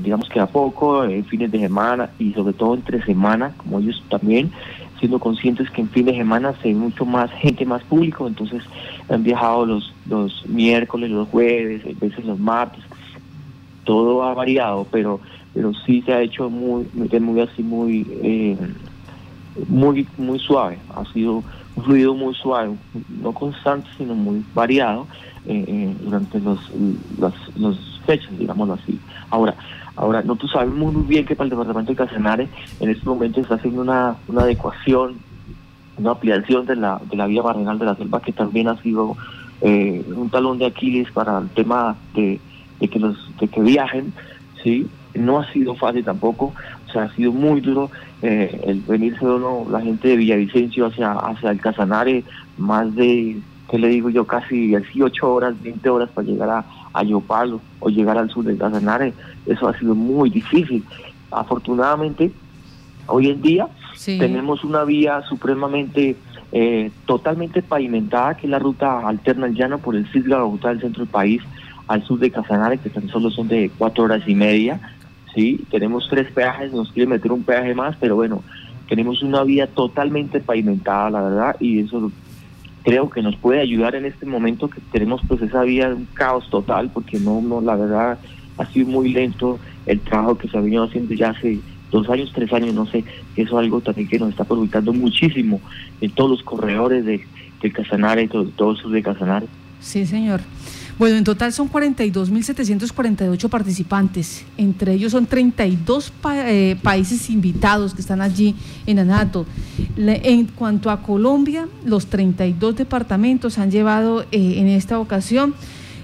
digamos 0.01 0.29
que 0.29 0.41
a 0.41 0.47
poco, 0.47 1.05
en 1.05 1.25
fines 1.25 1.51
de 1.51 1.59
semana 1.59 2.11
y 2.19 2.33
sobre 2.33 2.53
todo 2.53 2.75
entre 2.75 3.05
semana, 3.05 3.53
como 3.57 3.81
ellos 3.81 4.03
también, 4.09 4.53
siendo 5.01 5.19
conscientes 5.19 5.71
que 5.71 5.81
en 5.81 5.89
fin 5.89 6.07
de 6.07 6.17
semana 6.17 6.55
se 6.63 6.69
ve 6.69 6.75
mucho 6.75 7.05
más 7.05 7.31
gente, 7.41 7.65
más 7.65 7.83
público, 7.83 8.29
entonces 8.29 8.63
han 9.09 9.25
viajado 9.25 9.67
los, 9.67 9.93
los 10.09 10.47
miércoles, 10.49 11.11
los 11.11 11.29
jueves, 11.29 11.83
a 11.85 12.05
veces 12.05 12.25
los 12.25 12.39
martes, 12.39 12.83
todo 13.85 14.25
ha 14.25 14.35
variado, 14.35 14.87
pero 14.91 15.21
pero 15.55 15.73
sí 15.87 16.03
se 16.03 16.13
ha 16.13 16.21
hecho 16.21 16.51
muy, 16.51 16.87
muy 16.93 17.41
así, 17.41 17.63
muy, 17.63 18.05
eh, 18.23 18.59
muy, 19.69 20.07
muy 20.19 20.39
suave, 20.41 20.79
ha 20.95 21.05
sido 21.13 21.45
un 21.77 21.85
fluido 21.85 22.15
muy 22.15 22.35
suave, 22.35 22.75
no 23.23 23.33
constante, 23.33 23.89
sino 23.97 24.15
muy 24.15 24.45
variado 24.53 25.07
eh, 25.47 25.65
eh, 25.67 25.97
durante 26.03 26.41
los, 26.41 26.59
los, 27.57 27.91
fechas, 28.05 28.37
digámoslo 28.39 28.75
así. 28.75 29.01
Ahora, 29.31 29.55
ahora 29.97 30.23
no 30.23 30.37
tú 30.37 30.47
sabes 30.47 30.71
muy, 30.75 30.93
bien 31.05 31.25
que 31.25 31.35
para 31.35 31.45
el 31.45 31.51
departamento 31.51 31.93
de 31.93 31.97
Casanare 31.97 32.49
en 32.81 32.91
este 32.91 33.07
momento 33.07 33.41
está 33.41 33.55
haciendo 33.55 33.81
una, 33.81 34.17
una 34.29 34.43
adecuación, 34.43 35.15
una 35.97 36.11
ampliación 36.11 36.67
de 36.67 36.77
la, 36.77 37.01
de 37.09 37.17
la 37.17 37.27
vía 37.27 37.43
marginal 37.43 37.79
de 37.79 37.87
la 37.87 37.95
selva 37.95 38.21
que 38.21 38.33
también 38.33 38.69
ha 38.69 38.77
sido 38.83 39.17
un 39.63 40.29
talón 40.31 40.59
de 40.59 40.67
Aquiles 40.67 41.11
para 41.13 41.39
el 41.39 41.49
tema 41.51 41.97
de, 42.15 42.39
de 42.81 42.89
que 42.89 42.99
los 42.99 43.17
de 43.39 43.49
que 43.49 43.61
viajen, 43.61 44.13
sí, 44.63 44.87
no 45.15 45.39
ha 45.39 45.53
sido 45.53 45.75
fácil 45.75 46.05
tampoco, 46.05 46.53
o 46.89 46.93
sea, 46.93 47.05
ha 47.05 47.15
sido 47.15 47.33
muy 47.33 47.61
duro 47.61 47.91
eh, 48.23 48.61
el 48.67 48.81
venirse 48.81 49.25
uno, 49.25 49.67
la 49.71 49.81
gente 49.81 50.09
de 50.09 50.17
Villavicencio 50.17 50.87
hacia, 50.87 51.13
hacia 51.13 51.51
el 51.51 51.61
Casanare, 51.61 52.25
más 52.59 52.95
de, 52.95 53.39
¿qué 53.71 53.79
le 53.79 53.89
digo 53.89 54.11
yo? 54.11 54.27
Casi 54.27 54.69
18 54.69 55.33
horas, 55.33 55.55
20 55.63 55.89
horas 55.89 56.11
para 56.11 56.27
llegar 56.27 56.51
a, 56.51 56.65
a 56.93 57.03
Yopalo 57.03 57.61
o 57.81 57.89
llegar 57.89 58.19
al 58.19 58.31
sur 58.31 58.45
del 58.45 58.59
Casanare, 58.59 59.13
eso 59.47 59.69
ha 59.69 59.79
sido 59.79 59.95
muy 59.95 60.31
difícil. 60.31 60.85
Afortunadamente, 61.31 62.33
hoy 63.07 63.29
en 63.29 63.43
día 63.43 63.69
tenemos 64.05 64.65
una 64.65 64.85
vía 64.85 65.23
supremamente 65.29 66.17
eh, 66.53 66.91
totalmente 67.07 67.63
pavimentada, 67.63 68.37
que 68.37 68.47
es 68.47 68.51
la 68.51 68.59
ruta 68.59 69.07
alterna 69.07 69.47
al 69.47 69.55
llano 69.55 69.79
por 69.79 69.97
el 69.97 70.07
Cisla 70.13 70.39
Bogotá 70.39 70.69
del 70.69 70.81
centro 70.81 71.05
del 71.05 71.11
país, 71.11 71.43
al 71.87 72.05
sur 72.05 72.19
de 72.19 72.31
Casanare, 72.31 72.79
que 72.79 72.91
tan 72.91 73.09
solo 73.09 73.31
son 73.31 73.49
de 73.49 73.71
cuatro 73.77 74.05
horas 74.05 74.23
y 74.27 74.35
media, 74.35 74.81
¿sí? 75.35 75.61
Tenemos 75.71 76.09
tres 76.09 76.31
peajes, 76.33 76.73
nos 76.73 76.93
quiere 76.93 77.09
meter 77.09 77.33
un 77.33 77.43
peaje 77.43 77.75
más, 77.75 77.97
pero 78.01 78.17
bueno, 78.17 78.43
tenemos 78.89 79.23
una 79.23 79.43
vía 79.45 79.67
totalmente 79.67 80.41
pavimentada, 80.41 81.11
la 81.11 81.23
verdad, 81.23 81.57
y 81.61 81.81
eso 81.81 82.11
creo 82.83 83.09
que 83.09 83.23
nos 83.23 83.37
puede 83.37 83.61
ayudar 83.61 83.95
en 83.95 84.05
este 84.05 84.27
momento 84.27 84.69
que 84.69 84.81
tenemos 84.93 85.23
pues 85.27 85.41
esa 85.41 85.63
vía 85.63 85.89
un 85.89 86.07
caos 86.13 86.49
total, 86.51 86.91
porque 86.93 87.19
no, 87.19 87.41
no, 87.41 87.61
la 87.61 87.77
verdad 87.77 88.19
ha 88.59 88.67
sido 88.67 88.87
muy 88.87 89.13
lento 89.13 89.59
el 89.87 90.01
trabajo 90.01 90.39
que 90.39 90.49
se 90.49 90.57
ha 90.57 90.61
venido 90.61 90.85
haciendo 90.85 91.15
ya 91.15 91.31
hace 91.31 91.59
dos 91.91 92.09
años, 92.11 92.33
tres 92.35 92.53
años, 92.53 92.75
no 92.75 92.87
sé, 92.87 93.05
eso 93.37 93.59
es 93.59 93.65
algo 93.65 93.81
también 93.81 94.09
que 94.09 94.19
nos 94.19 94.31
está 94.31 94.45
perjudicando 94.45 94.93
muchísimo 94.93 95.61
en 96.01 96.11
todos 96.11 96.31
los 96.31 96.43
corredores 96.43 97.05
de, 97.05 97.25
de 97.63 97.73
Casanare, 97.73 98.29
todo, 98.29 98.45
todo 98.57 98.77
sur 98.77 98.91
de 98.91 99.03
Casanare. 99.03 99.47
Sí, 99.81 100.05
señor. 100.07 100.41
Bueno, 100.97 101.17
en 101.17 101.25
total 101.25 101.53
son 101.53 101.69
42.748 101.71 103.49
participantes. 103.49 104.45
Entre 104.57 104.93
ellos 104.93 105.11
son 105.11 105.27
32 105.27 106.13
eh, 106.33 106.77
países 106.83 107.31
invitados 107.31 107.95
que 107.95 108.01
están 108.01 108.21
allí 108.21 108.55
en 108.87 109.01
ANATO. 109.01 109.45
en 109.97 110.47
cuanto 110.47 110.91
a 110.91 111.03
Colombia, 111.03 111.67
los 111.85 112.07
32 112.07 112.77
departamentos 112.77 113.59
han 113.59 113.73
llevado 113.73 114.23
eh, 114.23 114.27
en 114.31 114.69
esta 114.69 115.01
ocasión 115.01 115.55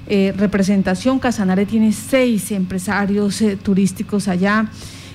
eh, 0.08 0.34
representación. 0.36 1.20
Casanare 1.20 1.66
tiene 1.66 1.92
seis 1.92 2.50
empresarios 2.50 3.44
turísticos 3.62 4.26
allá 4.26 4.68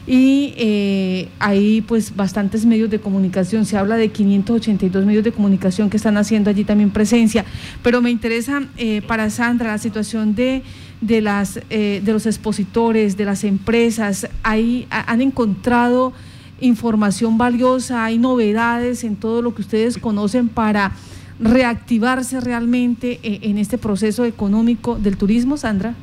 y 0.08 0.54
eh, 0.58 1.30
hay 1.40 1.82
pues 1.82 2.16
bastantes 2.16 2.66
medios 2.66 2.90
de 2.90 3.00
comunicación, 3.00 3.66
se 3.66 3.78
habla 3.78 3.96
de 3.96 4.10
582 4.10 5.06
medios 5.06 5.24
de 5.24 5.32
comunicación 5.32 5.90
que 5.90 5.98
están 5.98 6.18
haciendo 6.18 6.50
allí 6.50 6.64
también 6.64 6.92
presencia, 6.92 7.44
pero 7.82 8.02
me 8.02 8.12
interesa 8.12 8.64
eh, 8.78 9.02
para 9.08 9.30
Sandra 9.30 9.72
la 9.72 9.78
situación 9.80 10.36
de, 10.36 10.62
de, 11.02 11.22
las, 11.22 11.60
eh, 11.70 12.02
de 12.04 12.14
los 12.14 12.28
expositores, 12.28 13.18
de 13.18 13.26
las 13.26 13.44
empresas, 13.44 14.28
ahí 14.44 14.86
han 14.90 15.22
encontrado 15.22 16.14
información 16.62 17.38
valiosa, 17.38 18.06
hay 18.06 18.20
novedades 18.20 19.04
en 19.04 19.16
todo 19.16 19.42
lo 19.42 19.56
que 19.56 19.64
ustedes 19.64 19.98
conocen 19.98 20.50
para 20.50 20.92
reactivarse 21.40 22.40
realmente 22.40 23.20
en 23.24 23.58
este 23.58 23.78
proceso 23.78 24.24
económico 24.24 24.96
del 24.98 25.18
turismo, 25.18 25.58
Sandra. 25.58 25.96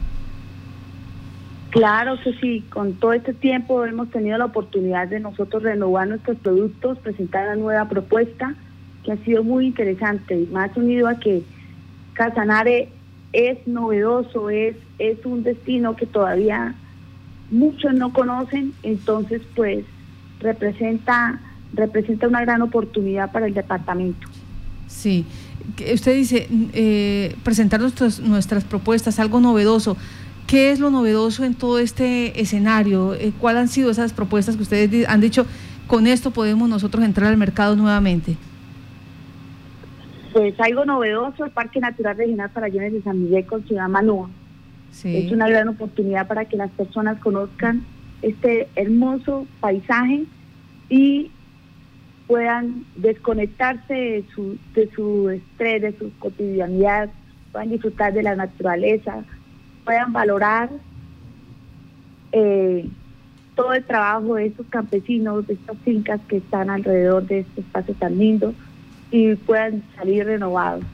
Claro 1.73 2.21
que 2.23 2.35
sí, 2.35 2.62
con 2.69 2.93
todo 2.95 3.14
este 3.14 3.33
tiempo 3.33 3.83
hemos 3.87 4.11
tenido 4.11 4.37
la 4.37 4.45
oportunidad 4.45 5.09
de 5.09 5.21
nosotros 5.21 5.62
renovar 5.62 6.07
nuestros 6.07 6.37
productos, 6.37 6.99
presentar 6.99 7.47
una 7.47 7.57
nueva 7.57 7.88
propuesta 7.88 8.55
que 9.02 9.12
ha 9.12 9.17
sido 9.25 9.43
muy 9.43 9.69
interesante 9.69 10.38
y 10.38 10.47
más 10.52 10.76
unido 10.76 11.09
a 11.09 11.19
que 11.19 11.43
Casanare 12.12 12.91
es 13.33 13.67
novedoso, 13.67 14.50
es, 14.50 14.76
es 14.99 15.25
un 15.25 15.45
destino 15.45 15.97
que 15.97 16.05
todavía 16.05 16.75
muchos 17.50 17.95
no 17.95 18.12
conocen, 18.12 18.75
entonces 18.83 19.41
pues 19.57 19.87
representa, 20.41 21.41
representa 21.73 22.29
una 22.29 22.43
gran 22.43 22.61
oportunidad 22.61 23.33
para 23.33 23.47
el 23.47 23.55
departamento. 23.55 24.29
Sí, 24.88 25.25
usted 25.91 26.17
dice 26.17 26.49
eh, 26.75 27.35
presentar 27.43 27.81
nuestros, 27.81 28.21
nuestras 28.21 28.62
propuestas, 28.64 29.19
algo 29.19 29.41
novedoso. 29.41 29.97
¿Qué 30.52 30.71
es 30.71 30.80
lo 30.80 30.90
novedoso 30.90 31.44
en 31.44 31.54
todo 31.54 31.78
este 31.78 32.38
escenario? 32.38 33.14
Eh, 33.14 33.32
¿Cuáles 33.40 33.62
han 33.62 33.68
sido 33.68 33.90
esas 33.90 34.12
propuestas 34.12 34.54
que 34.54 34.61
ustedes 34.61 35.09
han 35.09 35.23
dicho, 35.23 35.47
con 35.87 36.06
esto 36.06 36.30
podemos 36.30 36.68
nosotros 36.68 37.02
entrar 37.04 37.30
al 37.30 37.38
mercado 37.38 37.75
nuevamente? 37.75 38.37
Pues 40.35 40.52
algo 40.61 40.85
novedoso, 40.85 41.47
el 41.47 41.52
Parque 41.52 41.80
Natural 41.80 42.18
Regional 42.18 42.50
Farallones 42.50 42.92
de 42.92 43.00
San 43.00 43.23
Miguel 43.23 43.47
con 43.47 43.66
Ciudad 43.66 43.88
Manúa. 43.88 44.28
Es 45.02 45.32
una 45.32 45.49
gran 45.49 45.68
oportunidad 45.68 46.28
para 46.28 46.44
que 46.44 46.59
las 46.59 46.71
personas 46.73 47.18
conozcan 47.21 47.87
este 48.21 48.68
hermoso 48.76 49.47
paisaje 49.61 50.25
y 50.90 51.30
puedan 52.26 52.85
desconectarse 52.97 53.94
de 53.94 54.25
su, 54.35 54.59
de 54.75 54.90
su 54.94 55.30
estrés, 55.30 55.80
de 55.80 55.99
su 55.99 56.12
cotidianidad, 56.18 57.09
puedan 57.52 57.71
disfrutar 57.71 58.12
de 58.12 58.23
la 58.23 58.37
naturaleza, 58.37 59.25
puedan 59.85 60.12
valorar 60.12 60.71
eh, 62.33 62.89
todo 63.55 63.75
el 63.75 63.85
trabajo 63.85 64.35
de 64.37 64.47
estos 64.47 64.67
campesinos, 64.69 65.47
de 65.47 65.55
estas 65.55 65.77
fincas 65.79 66.21
que 66.29 66.39
están 66.39 66.71
alrededor 66.71 67.27
de 67.27 67.41
este 67.41 67.61
espacio 67.61 67.95
tan 67.95 68.19
lindo 68.19 68.55
y 69.11 69.35
puedan 69.35 69.83
salir 69.97 70.25
renovados. 70.25 70.85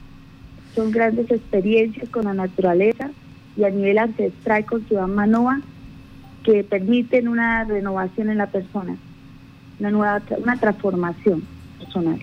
Son 0.75 0.91
grandes 0.91 1.31
experiencias 1.31 2.09
con 2.09 2.25
la 2.25 2.33
naturaleza 2.33 3.11
y 3.55 3.63
a 3.63 3.69
nivel 3.69 3.97
ancestral 3.97 4.65
con 4.65 4.85
Ciudad 4.85 5.07
Manoa 5.07 5.61
que 6.43 6.63
permiten 6.63 7.27
una 7.27 7.63
renovación 7.63 8.29
en 8.29 8.37
la 8.37 8.47
persona, 8.47 8.95
una 9.79 9.91
nueva 9.91 10.21
una 10.37 10.59
transformación 10.59 11.43
personal. 11.79 12.19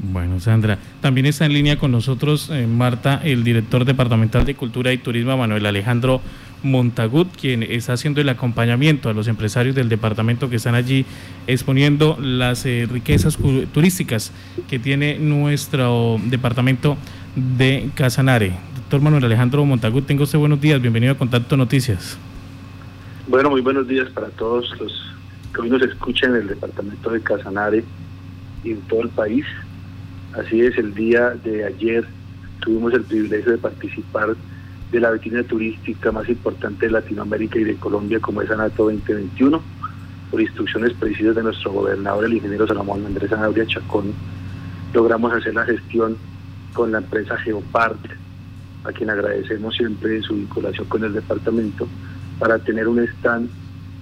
Bueno, 0.00 0.38
Sandra, 0.38 0.78
también 1.00 1.26
está 1.26 1.44
en 1.44 1.52
línea 1.52 1.76
con 1.76 1.90
nosotros 1.90 2.50
eh, 2.50 2.68
Marta, 2.68 3.20
el 3.24 3.42
director 3.42 3.84
departamental 3.84 4.44
de 4.44 4.54
Cultura 4.54 4.92
y 4.92 4.98
Turismo, 4.98 5.36
Manuel 5.36 5.66
Alejandro 5.66 6.20
Montagut, 6.62 7.28
quien 7.36 7.64
está 7.64 7.94
haciendo 7.94 8.20
el 8.20 8.28
acompañamiento 8.28 9.08
a 9.08 9.12
los 9.12 9.26
empresarios 9.26 9.74
del 9.74 9.88
departamento 9.88 10.48
que 10.48 10.56
están 10.56 10.76
allí 10.76 11.04
exponiendo 11.48 12.16
las 12.20 12.64
eh, 12.64 12.86
riquezas 12.90 13.38
turísticas 13.72 14.32
que 14.68 14.78
tiene 14.78 15.18
nuestro 15.18 16.20
departamento 16.26 16.96
de 17.34 17.90
Casanare. 17.94 18.52
Doctor 18.76 19.00
Manuel 19.00 19.24
Alejandro 19.24 19.64
Montagut, 19.64 20.06
tengo 20.06 20.24
usted 20.24 20.38
buenos 20.38 20.60
días, 20.60 20.80
bienvenido 20.80 21.12
a 21.12 21.18
Contacto 21.18 21.56
Noticias. 21.56 22.16
Bueno, 23.26 23.50
muy 23.50 23.62
buenos 23.62 23.88
días 23.88 24.08
para 24.10 24.28
todos 24.28 24.70
los 24.78 24.92
que 25.52 25.60
hoy 25.60 25.70
nos 25.70 25.82
escuchan 25.82 26.36
en 26.36 26.42
el 26.42 26.48
departamento 26.48 27.10
de 27.10 27.20
Casanare 27.20 27.84
y 28.62 28.70
en 28.70 28.80
todo 28.82 29.02
el 29.02 29.08
país. 29.08 29.44
Así 30.38 30.60
es, 30.60 30.78
el 30.78 30.94
día 30.94 31.30
de 31.30 31.64
ayer 31.64 32.06
tuvimos 32.60 32.94
el 32.94 33.02
privilegio 33.02 33.52
de 33.52 33.58
participar 33.58 34.36
de 34.92 35.00
la 35.00 35.10
vitrina 35.10 35.42
turística 35.42 36.12
más 36.12 36.28
importante 36.28 36.86
de 36.86 36.92
Latinoamérica 36.92 37.58
y 37.58 37.64
de 37.64 37.76
Colombia 37.76 38.20
como 38.20 38.40
es 38.42 38.50
ANATO 38.50 38.84
2021, 38.84 39.60
por 40.30 40.40
instrucciones 40.40 40.92
precisas 40.94 41.34
de 41.34 41.42
nuestro 41.42 41.72
gobernador, 41.72 42.24
el 42.24 42.34
ingeniero 42.34 42.68
Salomón 42.68 43.04
Andrés 43.04 43.32
Anabria 43.32 43.66
Chacón, 43.66 44.12
logramos 44.94 45.32
hacer 45.32 45.54
la 45.54 45.64
gestión 45.64 46.16
con 46.72 46.92
la 46.92 46.98
empresa 46.98 47.36
Geopart, 47.38 47.98
a 48.84 48.92
quien 48.92 49.10
agradecemos 49.10 49.74
siempre 49.74 50.22
su 50.22 50.34
vinculación 50.34 50.86
con 50.86 51.02
el 51.02 51.14
departamento, 51.14 51.88
para 52.38 52.60
tener 52.60 52.86
un 52.86 53.00
stand 53.00 53.50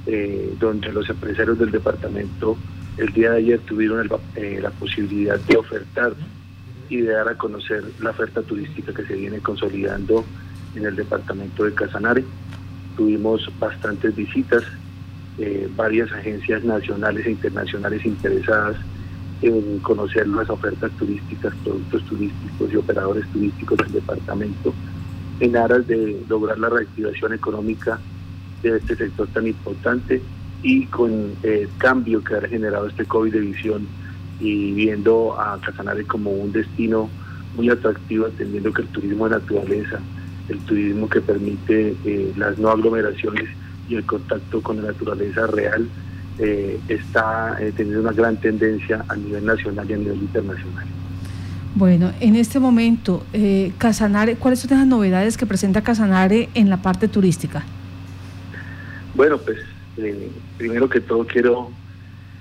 eh, 0.05 0.55
donde 0.61 0.93
los 0.93 1.09
empresarios 1.09 1.59
del 1.59 1.71
departamento 1.71 2.59
el 2.99 3.13
día 3.13 3.33
de 3.33 3.39
ayer 3.39 3.61
tuvieron 3.61 4.09
eh, 4.37 4.59
la 4.63 4.71
posibilidad 4.71 5.39
de 5.39 5.57
ofertar 5.57 6.15
y 6.89 6.99
de 6.99 7.13
dar 7.13 7.29
a 7.29 7.37
conocer 7.37 7.85
la 8.01 8.11
oferta 8.11 8.43
turística 8.43 8.93
que 8.93 9.05
se 9.05 9.15
viene 9.15 9.41
consolidando 9.41 10.25
en 10.75 10.87
el 10.87 10.97
departamento 10.97 11.65
de 11.65 11.75
Casanare. 11.75 12.25
Tuvimos 12.97 13.51
bastantes 13.59 14.15
visitas, 14.15 14.63
eh, 15.39 15.69
varias 15.77 16.11
agencias 16.13 16.65
nacionales 16.65 17.27
e 17.27 17.31
internacionales 17.33 18.07
interesadas 18.07 18.77
en 19.43 19.79
conocer 19.81 20.27
las 20.29 20.49
ofertas 20.49 20.91
turísticas, 20.93 21.55
productos 21.63 22.03
turísticos 22.05 22.73
y 22.73 22.77
operadores 22.77 23.27
turísticos 23.33 23.77
del 23.79 23.93
departamento 23.93 24.73
en 25.41 25.57
aras 25.57 25.87
de 25.87 26.25
lograr 26.29 26.59
la 26.59 26.71
reactivación 26.71 27.35
económica 27.35 28.01
de 28.63 28.79
este 28.79 28.97
sector 28.97 29.29
tan 29.29 29.47
importante 29.47 30.23
y 30.67 30.85
con 30.87 31.37
el 31.45 31.69
cambio 31.79 32.25
que 32.25 32.35
ha 32.35 32.41
generado 32.41 32.89
este 32.89 33.05
COVID 33.05 33.33
de 33.33 33.39
visión 33.39 33.87
y 34.41 34.73
viendo 34.73 35.41
a 35.41 35.61
Casanare 35.61 36.05
como 36.05 36.33
un 36.33 36.51
destino 36.51 37.09
muy 37.55 37.71
atractivo, 37.71 38.27
entendiendo 38.27 38.73
que 38.73 38.83
el 38.83 38.89
turismo 38.89 39.29
de 39.29 39.37
naturaleza, 39.37 40.01
el 40.49 40.59
turismo 40.59 41.09
que 41.09 41.21
permite 41.21 41.95
eh, 42.05 42.33
las 42.37 42.59
no 42.59 42.71
aglomeraciones 42.71 43.49
y 43.89 43.95
el 43.95 44.05
contacto 44.05 44.61
con 44.61 44.79
la 44.79 44.89
naturaleza 44.89 45.47
real, 45.47 45.87
eh, 46.41 46.81
está 46.89 47.57
eh, 47.61 47.73
teniendo 47.77 48.01
una 48.01 48.13
gran 48.13 48.37
tendencia 48.37 49.05
a 49.09 49.15
nivel 49.15 49.47
nacional 49.47 49.89
y 49.89 49.93
a 49.93 49.97
nivel 49.99 50.17
internacional. 50.17 50.85
Bueno, 51.77 52.11
en 52.19 52.35
este 52.35 52.59
momento, 52.59 53.23
Casanare, 53.79 54.35
¿cuáles 54.35 54.61
son 54.61 54.79
las 54.79 54.87
novedades 54.87 55.37
que 55.37 55.47
presenta 55.47 55.83
Casanare 55.83 56.49
en 56.55 56.71
la 56.71 56.79
parte 56.79 57.07
turística? 57.07 57.63
Bueno, 59.15 59.37
pues 59.39 59.59
primero 60.57 60.89
que 60.89 61.01
todo 61.01 61.27
quiero 61.27 61.71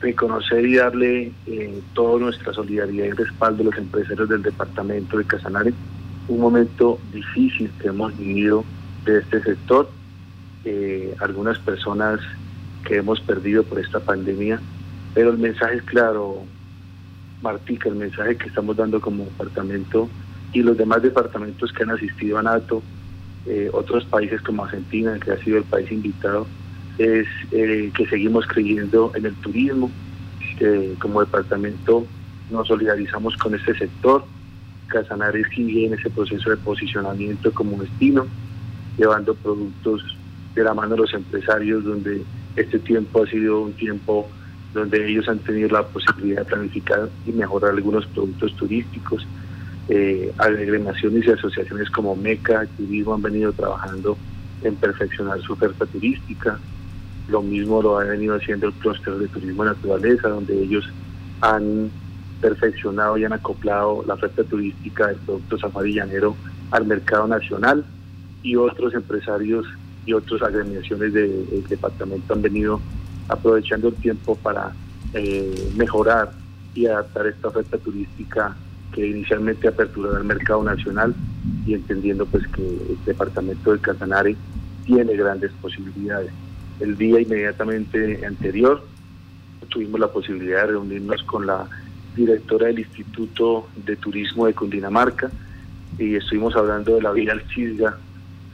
reconocer 0.02 0.66
y 0.66 0.76
darle 0.76 1.32
eh, 1.48 1.82
toda 1.94 2.20
nuestra 2.20 2.54
solidaridad 2.54 3.06
y 3.06 3.12
respaldo 3.12 3.64
a 3.64 3.66
los 3.66 3.78
empresarios 3.78 4.30
del 4.30 4.44
departamento 4.44 5.18
de 5.18 5.26
Casanare. 5.26 5.74
Un 6.28 6.40
momento 6.40 7.00
difícil 7.14 7.72
que 7.80 7.88
hemos 7.88 8.18
vivido 8.18 8.64
de 9.06 9.20
este 9.20 9.42
sector. 9.42 9.90
Eh, 10.66 11.16
algunas 11.20 11.60
personas 11.60 12.20
que 12.86 12.98
hemos 12.98 13.20
perdido 13.22 13.64
por 13.64 13.80
esta 13.80 14.00
pandemia, 14.00 14.60
pero 15.14 15.32
el 15.32 15.38
mensaje 15.38 15.78
es 15.78 15.84
claro, 15.84 16.44
Martica, 17.42 17.90
el 17.90 17.96
mensaje 17.96 18.38
que 18.38 18.48
estamos 18.48 18.76
dando 18.76 19.00
como 19.00 19.26
departamento 19.26 20.10
y 20.54 20.62
los 20.62 20.78
demás 20.78 21.02
departamentos 21.02 21.72
que 21.72 21.84
han 21.84 21.92
asistido 21.92 22.38
a 22.38 22.44
NATO, 22.44 22.82
eh, 23.46 23.70
otros 23.74 24.06
países 24.06 24.42
como 24.42 24.64
Argentina, 24.64 25.20
que 25.20 25.32
ha 25.32 25.38
sido 25.44 25.58
el 25.58 25.64
país 25.64 25.92
invitado, 25.92 26.48
es 26.98 27.28
eh, 27.52 27.92
que 27.96 28.06
seguimos 28.08 28.46
creyendo 28.48 29.12
en 29.16 29.26
el 29.26 29.36
turismo, 29.36 29.92
como 31.00 31.20
departamento 31.20 32.08
nos 32.50 32.68
solidarizamos 32.68 33.36
con 33.38 33.56
este 33.56 33.76
sector. 33.76 34.24
Casanare 34.88 35.44
sigue 35.56 35.88
en 35.88 35.94
ese 35.94 36.10
proceso 36.10 36.50
de 36.50 36.58
posicionamiento 36.58 37.52
como 37.54 37.82
destino, 37.82 38.26
llevando 38.98 39.34
productos 39.36 40.02
de 40.54 40.64
la 40.64 40.74
mano 40.74 40.96
de 40.96 41.02
los 41.02 41.14
empresarios, 41.14 41.84
donde 41.84 42.24
este 42.56 42.80
tiempo 42.80 43.24
ha 43.24 43.28
sido 43.28 43.62
un 43.62 43.74
tiempo 43.74 44.30
donde 44.74 45.10
ellos 45.10 45.28
han 45.28 45.40
tenido 45.40 45.70
la 45.70 45.88
posibilidad 45.88 46.42
de 46.42 46.46
planificar 46.46 47.10
y 47.26 47.32
mejorar 47.32 47.72
algunos 47.72 48.06
productos 48.08 48.56
turísticos. 48.56 49.26
Eh, 49.88 50.34
agremiaciones 50.38 51.26
y 51.26 51.32
asociaciones 51.32 51.90
como 51.90 52.16
MECA, 52.16 52.66
Turismo 52.78 53.14
han 53.14 53.22
venido 53.22 53.54
trabajando 53.54 54.18
en 54.64 54.76
perfeccionar 54.76 55.40
su 55.42 55.54
oferta 55.54 55.86
turística. 55.86 56.60
Lo 57.28 57.42
mismo 57.42 57.82
lo 57.82 58.00
ha 58.00 58.04
venido 58.04 58.36
haciendo 58.36 58.68
el 58.68 58.74
clúster 58.74 59.16
de 59.16 59.28
turismo 59.28 59.66
naturaleza, 59.66 60.30
donde 60.30 60.62
ellos 60.62 60.88
han 61.42 61.90
perfeccionado 62.42 63.18
y 63.18 63.26
han 63.26 63.34
acoplado 63.34 64.04
la 64.06 64.14
oferta 64.14 64.44
turística 64.44 65.08
del 65.08 65.18
producto 65.18 65.58
safari 65.58 65.94
llanero 65.94 66.36
al 66.72 66.86
mercado 66.86 67.28
nacional 67.28 67.86
y 68.44 68.56
otros 68.56 68.94
empresarios 68.94 69.66
y 70.06 70.14
otras 70.14 70.42
agremiaciones 70.44 71.14
del 71.14 71.66
departamento 71.68 72.34
han 72.34 72.42
venido 72.42 72.80
aprovechando 73.28 73.88
el 73.88 73.96
tiempo 73.96 74.36
para 74.36 74.72
eh, 75.14 75.72
mejorar 75.76 76.32
y 76.76 76.86
adaptar 76.86 77.28
esta 77.28 77.48
oferta 77.48 77.78
turística 77.78 78.56
que 78.92 79.08
inicialmente 79.08 79.68
aperturó 79.68 80.16
el 80.16 80.24
mercado 80.24 80.64
nacional 80.64 81.16
y 81.66 81.74
entendiendo 81.74 82.26
pues 82.26 82.48
que 82.48 82.62
el 82.62 82.98
departamento 83.06 83.74
de 83.74 83.80
Casanare 83.80 84.36
tiene 84.86 85.16
grandes 85.16 85.52
posibilidades. 85.62 86.32
El 86.80 86.98
día 86.98 87.22
inmediatamente 87.22 88.26
anterior 88.26 88.84
tuvimos 89.70 90.00
la 90.00 90.12
posibilidad 90.12 90.62
de 90.62 90.68
reunirnos 90.68 91.24
con 91.24 91.46
la 91.46 91.68
directora 92.16 92.68
del 92.68 92.80
Instituto 92.80 93.68
de 93.86 93.96
Turismo 93.96 94.46
de 94.46 94.54
Cundinamarca 94.54 95.32
y 95.98 96.16
estuvimos 96.16 96.56
hablando 96.56 96.96
de 96.96 97.02
la 97.02 97.12
vía 97.12 97.32
Alcisga, 97.32 97.98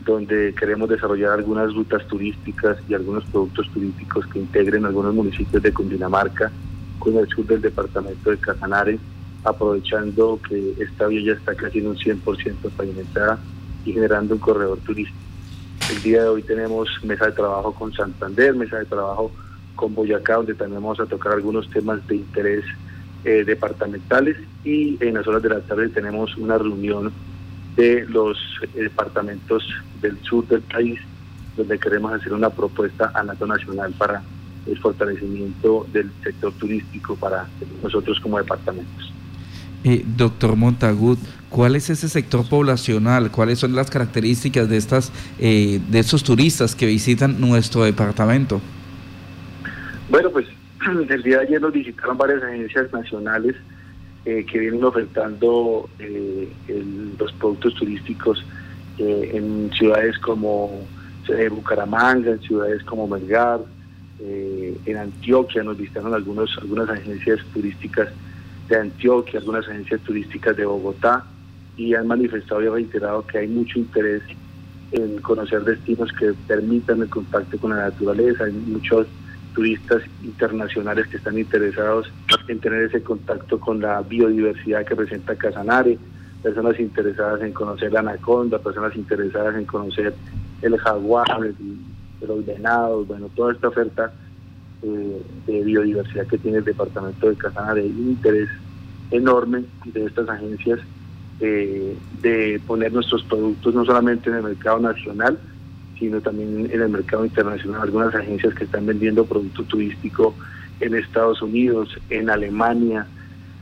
donde 0.05 0.53
queremos 0.57 0.89
desarrollar 0.89 1.31
algunas 1.31 1.73
rutas 1.73 2.07
turísticas 2.07 2.77
y 2.87 2.93
algunos 2.93 3.23
productos 3.25 3.69
turísticos 3.71 4.27
que 4.27 4.39
integren 4.39 4.85
algunos 4.85 5.13
municipios 5.13 5.61
de 5.61 5.73
Cundinamarca 5.73 6.51
con 6.99 7.17
el 7.17 7.27
sur 7.27 7.45
del 7.45 7.61
departamento 7.61 8.29
de 8.29 8.37
Casanare, 8.37 8.99
aprovechando 9.43 10.39
que 10.47 10.75
esta 10.79 11.09
ya 11.09 11.33
está 11.33 11.55
casi 11.55 11.79
en 11.79 11.87
un 11.87 11.95
100% 11.95 12.69
pavimentada 12.77 13.39
y 13.83 13.93
generando 13.93 14.35
un 14.35 14.39
corredor 14.39 14.77
turístico. 14.79 15.30
El 15.91 16.01
día 16.01 16.21
de 16.21 16.29
hoy 16.29 16.41
tenemos 16.41 16.87
mesa 17.03 17.25
de 17.25 17.31
trabajo 17.33 17.73
con 17.73 17.91
Santander, 17.91 18.55
mesa 18.55 18.79
de 18.79 18.85
trabajo 18.85 19.29
con 19.75 19.93
Boyacá, 19.93 20.35
donde 20.35 20.53
también 20.53 20.81
vamos 20.81 21.01
a 21.01 21.05
tocar 21.05 21.33
algunos 21.33 21.69
temas 21.69 22.07
de 22.07 22.15
interés 22.15 22.63
eh, 23.25 23.43
departamentales 23.43 24.37
y 24.63 24.97
en 25.03 25.15
las 25.15 25.27
horas 25.27 25.43
de 25.43 25.49
la 25.49 25.59
tarde 25.59 25.89
tenemos 25.89 26.37
una 26.37 26.57
reunión 26.57 27.11
de 27.75 28.05
los 28.07 28.37
departamentos 28.73 29.67
del 30.01 30.17
sur 30.23 30.47
del 30.47 30.61
país, 30.61 30.97
donde 31.57 31.77
queremos 31.77 32.13
hacer 32.13 32.31
una 32.31 32.49
propuesta 32.49 33.11
a 33.13 33.21
NATO 33.23 33.45
Nacional 33.45 33.93
para 33.97 34.23
el 34.67 34.79
fortalecimiento 34.79 35.85
del 35.91 36.09
sector 36.23 36.53
turístico 36.53 37.17
para 37.17 37.49
nosotros 37.83 38.17
como 38.21 38.37
departamentos. 38.37 39.10
Eh, 39.83 40.03
doctor 40.05 40.55
Montagut, 40.55 41.17
¿cuál 41.49 41.75
es 41.75 41.89
ese 41.89 42.07
sector 42.07 42.47
poblacional? 42.47 43.31
¿Cuáles 43.31 43.57
son 43.57 43.73
las 43.75 43.89
características 43.89 44.69
de 44.69 44.77
estas 44.77 45.11
eh, 45.39 45.79
de 45.89 45.99
esos 45.99 46.23
turistas 46.23 46.75
que 46.75 46.85
visitan 46.85 47.41
nuestro 47.41 47.83
departamento? 47.83 48.61
Bueno, 50.09 50.29
pues 50.29 50.45
el 51.09 51.23
día 51.23 51.39
de 51.39 51.47
ayer 51.47 51.61
nos 51.61 51.73
visitaron 51.73 52.15
varias 52.15 52.43
agencias 52.43 52.93
nacionales 52.93 53.55
eh, 54.25 54.45
que 54.45 54.59
vienen 54.59 54.83
ofertando 54.83 55.89
los 57.17 57.31
productos 57.33 57.73
turísticos 57.73 58.45
en 58.99 59.71
ciudades 59.73 60.15
como 60.19 60.85
Bucaramanga, 61.49 62.31
en 62.31 62.41
ciudades 62.41 62.83
como 62.83 63.07
Melgar, 63.07 63.61
en 64.19 64.97
Antioquia 64.97 65.63
nos 65.63 65.77
visitaron 65.77 66.13
algunos, 66.13 66.55
algunas 66.59 66.87
agencias 66.87 67.39
turísticas 67.51 68.09
de 68.71 68.79
Antioquia, 68.79 69.39
algunas 69.39 69.67
agencias 69.67 70.01
turísticas 70.01 70.55
de 70.55 70.65
Bogotá 70.65 71.25
y 71.75 71.93
han 71.93 72.07
manifestado 72.07 72.61
y 72.61 72.69
reiterado 72.69 73.25
que 73.27 73.39
hay 73.39 73.47
mucho 73.47 73.77
interés 73.79 74.23
en 74.91 75.21
conocer 75.21 75.63
destinos 75.63 76.11
que 76.13 76.33
permitan 76.47 77.01
el 77.01 77.09
contacto 77.09 77.57
con 77.57 77.71
la 77.71 77.89
naturaleza. 77.89 78.45
Hay 78.45 78.53
muchos 78.53 79.07
turistas 79.53 80.01
internacionales 80.23 81.07
que 81.07 81.17
están 81.17 81.37
interesados 81.37 82.11
en 82.47 82.59
tener 82.59 82.83
ese 82.83 83.03
contacto 83.03 83.59
con 83.59 83.81
la 83.81 84.01
biodiversidad 84.01 84.85
que 84.85 84.95
presenta 84.95 85.35
Casanare, 85.35 85.97
personas 86.41 86.79
interesadas 86.79 87.41
en 87.41 87.51
conocer 87.51 87.91
la 87.91 87.99
anaconda, 87.99 88.59
personas 88.59 88.95
interesadas 88.95 89.55
en 89.55 89.65
conocer 89.65 90.13
el 90.61 90.77
jaguar, 90.77 91.39
los 92.21 92.45
venados, 92.45 93.07
bueno, 93.07 93.29
toda 93.35 93.51
esta 93.51 93.67
oferta 93.67 94.13
eh, 94.83 95.21
de 95.45 95.61
biodiversidad 95.61 96.25
que 96.25 96.39
tiene 96.39 96.57
el 96.57 96.63
departamento 96.63 97.29
de 97.29 97.35
Casanare, 97.35 97.81
hay 97.81 97.91
un 97.91 98.09
interés 98.09 98.49
enorme 99.11 99.63
de 99.85 100.05
estas 100.05 100.27
agencias 100.27 100.79
eh, 101.39 101.95
de 102.21 102.59
poner 102.65 102.91
nuestros 102.91 103.23
productos 103.23 103.75
no 103.75 103.85
solamente 103.85 104.31
en 104.31 104.37
el 104.37 104.43
mercado 104.43 104.79
nacional, 104.79 105.37
sino 105.99 106.19
también 106.19 106.67
en 106.71 106.81
el 106.81 106.89
mercado 106.89 107.23
internacional. 107.23 107.81
Algunas 107.81 108.15
agencias 108.15 108.55
que 108.55 108.63
están 108.63 108.87
vendiendo 108.87 109.25
producto 109.25 109.63
turístico 109.65 110.33
en 110.79 110.95
Estados 110.95 111.43
Unidos, 111.43 111.95
en 112.09 112.31
Alemania, 112.31 113.05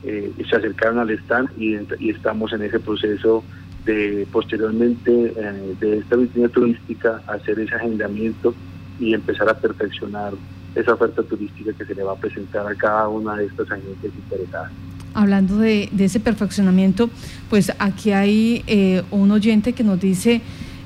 eh, 0.03 0.31
se 0.49 0.55
acercaron 0.55 0.99
al 0.99 1.09
stand 1.09 1.49
y, 1.57 1.75
estamos 2.09 2.53
en 2.53 2.61
ese 2.61 2.79
proceso 2.79 3.43
de 3.83 4.25
posteriormente 4.31 5.11
de 5.11 5.97
esta 5.97 6.15
vitrina 6.15 6.47
turística 6.47 7.21
hacer 7.27 7.59
ese 7.59 7.75
agendamiento 7.75 8.53
y 8.99 9.13
empezar 9.13 9.49
a 9.49 9.57
perfeccionar 9.57 10.33
esa 10.79 10.93
oferta 10.93 11.23
turística 11.23 11.73
que 11.73 11.85
se 11.85 11.95
le 11.95 12.03
va 12.03 12.13
a 12.13 12.15
presentar 12.15 12.65
a 12.67 12.75
cada 12.75 13.07
una 13.07 13.35
de 13.35 13.45
estas 13.45 13.69
agencias 13.71 14.13
interesadas. 14.15 14.71
Hablando 15.13 15.57
de, 15.57 15.89
ese 15.97 16.19
perfeccionamiento, 16.19 17.09
pues 17.49 17.71
aquí 17.79 18.11
hay 18.11 18.63
eh, 18.67 19.03
un 19.11 19.31
oyente 19.31 19.73
que 19.73 19.83
nos 19.83 19.99
dice, 19.99 20.41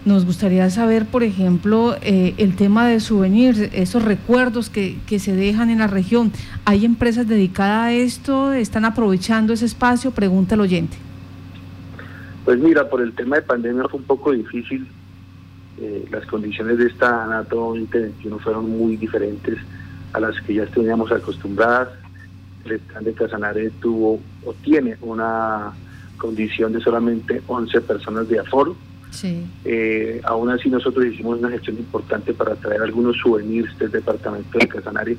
nos 0.06 0.26
gustaría 0.26 0.70
saber, 0.70 1.06
por 1.06 1.24
ejemplo, 1.24 1.96
eh, 2.02 2.34
el 2.38 2.56
tema 2.56 2.88
de 2.88 3.00
souvenirs, 3.00 3.60
esos 3.74 4.04
recuerdos 4.04 4.70
que, 4.70 4.98
que, 5.08 5.20
se 5.20 5.36
dejan 5.36 5.70
en 5.70 5.80
la 5.80 5.88
región. 5.88 6.32
¿Hay 6.66 6.86
empresas 6.86 7.28
dedicadas 7.28 7.88
a 7.88 7.94
esto? 7.94 8.54
¿Están 8.54 8.86
aprovechando 8.86 9.54
ese 9.54 9.66
espacio? 9.66 10.12
Pregunta 10.12 10.56
el 10.56 10.62
oyente. 10.62 10.98
Pues 12.46 12.60
mira, 12.60 12.90
por 12.90 13.02
el 13.02 13.14
tema 13.14 13.38
de 13.38 13.42
pandemia 13.44 13.84
fue 13.90 14.00
un 14.00 14.06
poco 14.06 14.32
difícil. 14.32 14.88
Eh, 15.80 16.06
las 16.12 16.26
condiciones 16.28 16.78
de 16.78 16.88
esta 16.88 17.24
ANATO 17.24 17.56
2021 17.56 18.40
fueron 18.40 18.70
muy 18.70 18.96
diferentes 18.98 19.58
a 20.14 20.20
las 20.20 20.40
que 20.42 20.54
ya 20.54 20.66
teníamos 20.68 21.12
acostumbradas. 21.12 21.90
El 22.66 22.74
stand 22.74 23.06
de 23.06 23.14
Casanare 23.14 23.70
tuvo 23.82 24.20
o 24.46 24.54
tiene 24.64 24.96
una 25.02 25.74
condición 26.18 26.72
de 26.72 26.80
solamente 26.80 27.42
11 27.48 27.82
personas 27.82 28.30
de 28.30 28.40
aforo. 28.40 28.76
Sí. 29.12 29.46
Eh, 29.66 30.22
aún 30.24 30.50
así 30.50 30.70
nosotros 30.70 31.06
hicimos 31.06 31.40
una 31.40 31.50
gestión 31.50 31.78
importante 31.78 32.34
para 32.34 32.56
traer 32.56 32.82
algunos 32.82 33.18
souvenirs 33.18 33.78
del 33.78 33.92
departamento 33.92 34.58
de 34.58 34.68
Casanare 34.68 35.18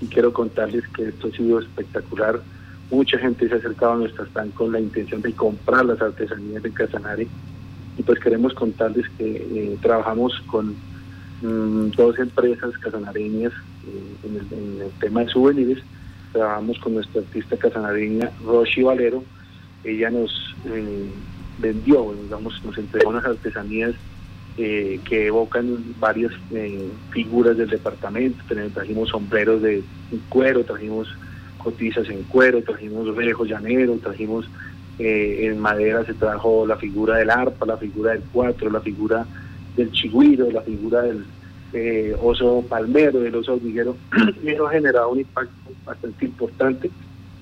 y 0.00 0.06
quiero 0.06 0.32
contarles 0.32 0.86
que 0.88 1.08
esto 1.08 1.28
ha 1.28 1.36
sido 1.36 1.58
espectacular. 1.58 2.40
Mucha 2.90 3.18
gente 3.18 3.48
se 3.48 3.54
ha 3.54 3.58
acercado 3.58 3.92
a 3.92 3.96
nuestra 3.96 4.24
stand 4.26 4.54
con 4.54 4.72
la 4.72 4.80
intención 4.80 5.20
de 5.20 5.32
comprar 5.32 5.84
las 5.84 6.00
artesanías 6.00 6.62
de 6.62 6.70
Casanare 6.70 7.26
y 7.96 8.02
pues 8.02 8.18
queremos 8.20 8.54
contarles 8.54 9.06
que 9.18 9.36
eh, 9.36 9.78
trabajamos 9.82 10.40
con 10.46 10.74
mm, 11.44 11.90
dos 11.96 12.18
empresas 12.18 12.76
casanareñas 12.78 13.52
eh, 13.86 14.16
en, 14.24 14.80
el, 14.82 14.90
tema 15.00 15.20
de 15.20 15.28
souvenirs. 15.28 15.82
Trabajamos 16.32 16.78
con 16.78 16.94
nuestra 16.94 17.20
artista 17.20 17.56
casanareña 17.56 18.30
Roshi 18.44 18.82
Valero. 18.82 19.22
Ella 19.84 20.10
nos 20.10 20.54
eh, 20.66 21.08
vendió, 21.58 22.14
digamos, 22.22 22.64
nos 22.64 22.76
entregó 22.78 23.10
unas 23.10 23.24
artesanías 23.24 23.94
eh, 24.56 25.00
que 25.04 25.26
evocan 25.26 25.84
varias 25.98 26.32
eh, 26.52 26.88
figuras 27.10 27.56
del 27.56 27.68
departamento. 27.68 28.42
Trajimos 28.72 29.10
sombreros 29.10 29.62
de 29.62 29.82
cuero, 30.28 30.64
trajimos 30.64 31.08
cotizas 31.58 32.08
en 32.08 32.22
cuero, 32.24 32.62
trajimos 32.62 33.14
rejos 33.16 33.48
llaneros, 33.48 34.00
trajimos 34.00 34.46
eh, 34.98 35.46
en 35.46 35.58
madera 35.58 36.04
se 36.04 36.14
trajo 36.14 36.66
la 36.66 36.76
figura 36.76 37.16
del 37.16 37.30
arpa, 37.30 37.66
la 37.66 37.76
figura 37.76 38.12
del 38.12 38.22
cuatro, 38.32 38.70
la 38.70 38.80
figura 38.80 39.26
del 39.76 39.90
chigüiro, 39.92 40.50
la 40.50 40.62
figura 40.62 41.02
del 41.02 41.24
eh, 41.72 42.14
oso 42.22 42.64
palmero, 42.68 43.20
del 43.20 43.34
oso 43.34 43.54
hormiguero. 43.54 43.96
eso 44.44 44.66
ha 44.66 44.70
generado 44.70 45.10
un 45.10 45.20
impacto 45.20 45.72
bastante 45.84 46.24
importante 46.24 46.90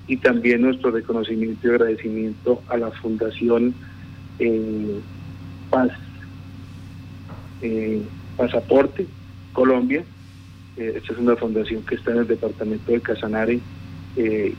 y 0.07 0.17
también 0.17 0.61
nuestro 0.61 0.89
reconocimiento 0.91 1.67
y 1.67 1.69
agradecimiento 1.69 2.61
a 2.67 2.77
la 2.77 2.89
Fundación 2.91 3.75
eh, 4.39 4.99
Paz 5.69 5.91
eh, 7.61 8.01
Pasaporte 8.35 9.05
Colombia. 9.53 10.03
Esta 10.75 11.13
es 11.13 11.19
una 11.19 11.35
fundación 11.35 11.83
que 11.83 11.93
está 11.93 12.11
en 12.11 12.17
el 12.17 12.27
departamento 12.27 12.91
de 12.91 12.99
Casanare 12.99 13.59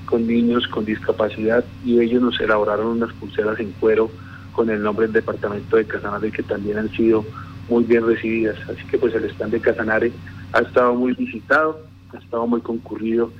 con 0.07 0.25
niños 0.25 0.69
con 0.69 0.85
discapacidad 0.85 1.65
y 1.85 1.99
ellos 1.99 2.23
nos 2.23 2.41
elaboraron 2.41 2.87
unas 2.87 3.13
pulseras 3.15 3.59
en 3.59 3.73
cuero 3.73 4.09
con 4.53 4.71
el 4.71 4.81
nombre 4.81 5.07
del 5.07 5.15
departamento 5.15 5.77
de 5.77 5.85
Casanare 5.85 6.31
que 6.31 6.45
también 6.45 6.79
han 6.79 6.91
sido 6.91 7.25
muy 7.69 7.85
bien 7.85 8.07
recibidas. 8.07 8.57
Así 8.69 8.85
que 8.91 8.99
pues 8.99 9.15
el 9.15 9.25
stand 9.25 9.53
de 9.53 9.61
Casanare 9.61 10.13
ha 10.53 10.61
estado 10.61 10.95
muy 10.95 11.13
visitado, 11.15 11.81
ha 12.13 12.19
estado 12.19 12.47
muy 12.47 12.61
concurrido 12.61 13.33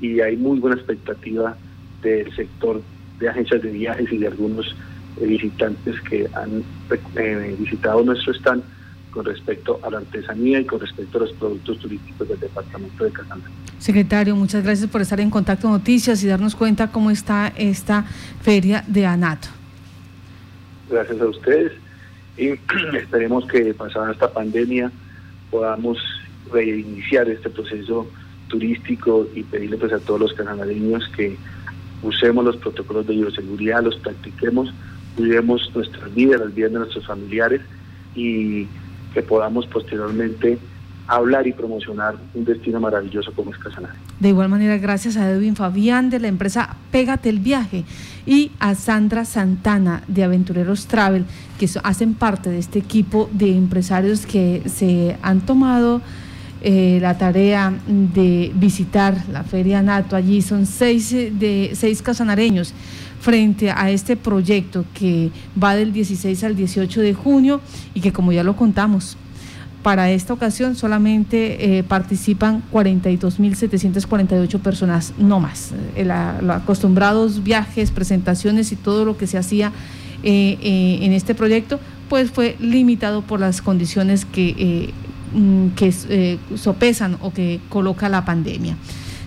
y 0.00 0.20
hay 0.20 0.36
muy 0.36 0.58
buena 0.58 0.76
expectativa 0.76 1.56
del 2.02 2.34
sector 2.34 2.82
de 3.18 3.28
agencias 3.28 3.62
de 3.62 3.70
viajes 3.70 4.12
y 4.12 4.18
de 4.18 4.26
algunos 4.26 4.74
eh, 5.20 5.26
visitantes 5.26 6.00
que 6.02 6.28
han 6.34 6.62
eh, 7.16 7.56
visitado 7.58 8.02
nuestro 8.02 8.32
stand 8.34 8.62
con 9.10 9.24
respecto 9.24 9.80
a 9.82 9.90
la 9.90 9.98
artesanía 9.98 10.60
y 10.60 10.64
con 10.66 10.78
respecto 10.78 11.16
a 11.16 11.20
los 11.22 11.32
productos 11.32 11.78
turísticos 11.78 12.28
del 12.28 12.38
departamento 12.38 13.04
de 13.04 13.10
Casanare. 13.12 13.52
Secretario, 13.78 14.36
muchas 14.36 14.62
gracias 14.62 14.90
por 14.90 15.00
estar 15.00 15.20
en 15.20 15.30
Contacto 15.30 15.68
Noticias 15.68 16.22
y 16.22 16.26
darnos 16.26 16.54
cuenta 16.54 16.90
cómo 16.90 17.10
está 17.10 17.52
esta 17.56 18.04
feria 18.42 18.84
de 18.86 19.06
ANATO. 19.06 19.48
Gracias 20.90 21.20
a 21.20 21.26
ustedes 21.26 21.72
y 22.36 22.48
esperemos 22.96 23.46
que 23.46 23.74
pasada 23.74 24.12
esta 24.12 24.32
pandemia 24.32 24.90
podamos 25.50 25.98
reiniciar 26.52 27.28
este 27.28 27.50
proceso 27.50 28.08
turístico 28.48 29.26
y 29.34 29.42
pedirle 29.42 29.76
pues 29.76 29.92
a 29.92 29.98
todos 30.00 30.20
los 30.20 30.32
canaleños 30.34 31.08
que 31.16 31.36
usemos 32.02 32.44
los 32.44 32.56
protocolos 32.56 33.06
de 33.06 33.14
bioseguridad, 33.14 33.82
los 33.82 33.96
practiquemos, 33.96 34.72
cuidemos 35.16 35.70
nuestras 35.74 36.14
vidas, 36.14 36.40
las 36.40 36.54
vidas 36.54 36.72
de 36.72 36.78
nuestros 36.78 37.06
familiares 37.06 37.62
y 38.14 38.66
que 39.12 39.22
podamos 39.22 39.66
posteriormente 39.66 40.58
hablar 41.08 41.46
y 41.46 41.52
promocionar 41.52 42.16
un 42.34 42.44
destino 42.44 42.80
maravilloso 42.80 43.32
como 43.32 43.52
es 43.52 43.58
Casanare. 43.58 43.94
De 44.18 44.28
igual 44.30 44.48
manera, 44.48 44.76
gracias 44.78 45.16
a 45.16 45.30
Edwin 45.30 45.56
Fabián 45.56 46.10
de 46.10 46.18
la 46.18 46.28
empresa 46.28 46.76
Pégate 46.90 47.28
el 47.28 47.38
Viaje 47.38 47.84
y 48.26 48.52
a 48.58 48.74
Sandra 48.74 49.24
Santana 49.24 50.02
de 50.08 50.24
Aventureros 50.24 50.86
Travel, 50.86 51.24
que 51.58 51.68
hacen 51.82 52.14
parte 52.14 52.50
de 52.50 52.58
este 52.58 52.78
equipo 52.78 53.28
de 53.32 53.56
empresarios 53.56 54.26
que 54.26 54.62
se 54.66 55.16
han 55.22 55.40
tomado 55.42 56.00
eh, 56.62 56.98
la 57.00 57.16
tarea 57.16 57.72
de 57.86 58.50
visitar 58.54 59.16
la 59.30 59.44
Feria 59.44 59.82
Nato. 59.82 60.16
Allí 60.16 60.42
son 60.42 60.66
seis, 60.66 61.10
de, 61.12 61.70
seis 61.74 62.02
casanareños 62.02 62.74
frente 63.20 63.70
a 63.70 63.90
este 63.90 64.16
proyecto 64.16 64.84
que 64.94 65.30
va 65.62 65.76
del 65.76 65.92
16 65.92 66.44
al 66.44 66.56
18 66.56 67.00
de 67.00 67.14
junio 67.14 67.60
y 67.94 68.00
que 68.00 68.12
como 68.12 68.32
ya 68.32 68.42
lo 68.42 68.56
contamos, 68.56 69.16
para 69.86 70.10
esta 70.10 70.32
ocasión 70.32 70.74
solamente 70.74 71.78
eh, 71.78 71.84
participan 71.84 72.60
42.748 72.72 74.58
personas, 74.58 75.14
no 75.16 75.38
más. 75.38 75.70
Eh, 75.94 76.04
los 76.42 76.56
acostumbrados 76.56 77.44
viajes, 77.44 77.92
presentaciones 77.92 78.72
y 78.72 78.74
todo 78.74 79.04
lo 79.04 79.16
que 79.16 79.28
se 79.28 79.38
hacía 79.38 79.70
eh, 80.24 80.98
en 81.02 81.12
este 81.12 81.36
proyecto, 81.36 81.78
pues 82.08 82.32
fue 82.32 82.56
limitado 82.58 83.22
por 83.22 83.38
las 83.38 83.62
condiciones 83.62 84.24
que, 84.24 84.92
mm, 85.32 85.68
que 85.76 85.92
sopesan 86.56 87.16
o 87.20 87.32
que 87.32 87.60
coloca 87.68 88.08
la 88.08 88.24
pandemia. 88.24 88.76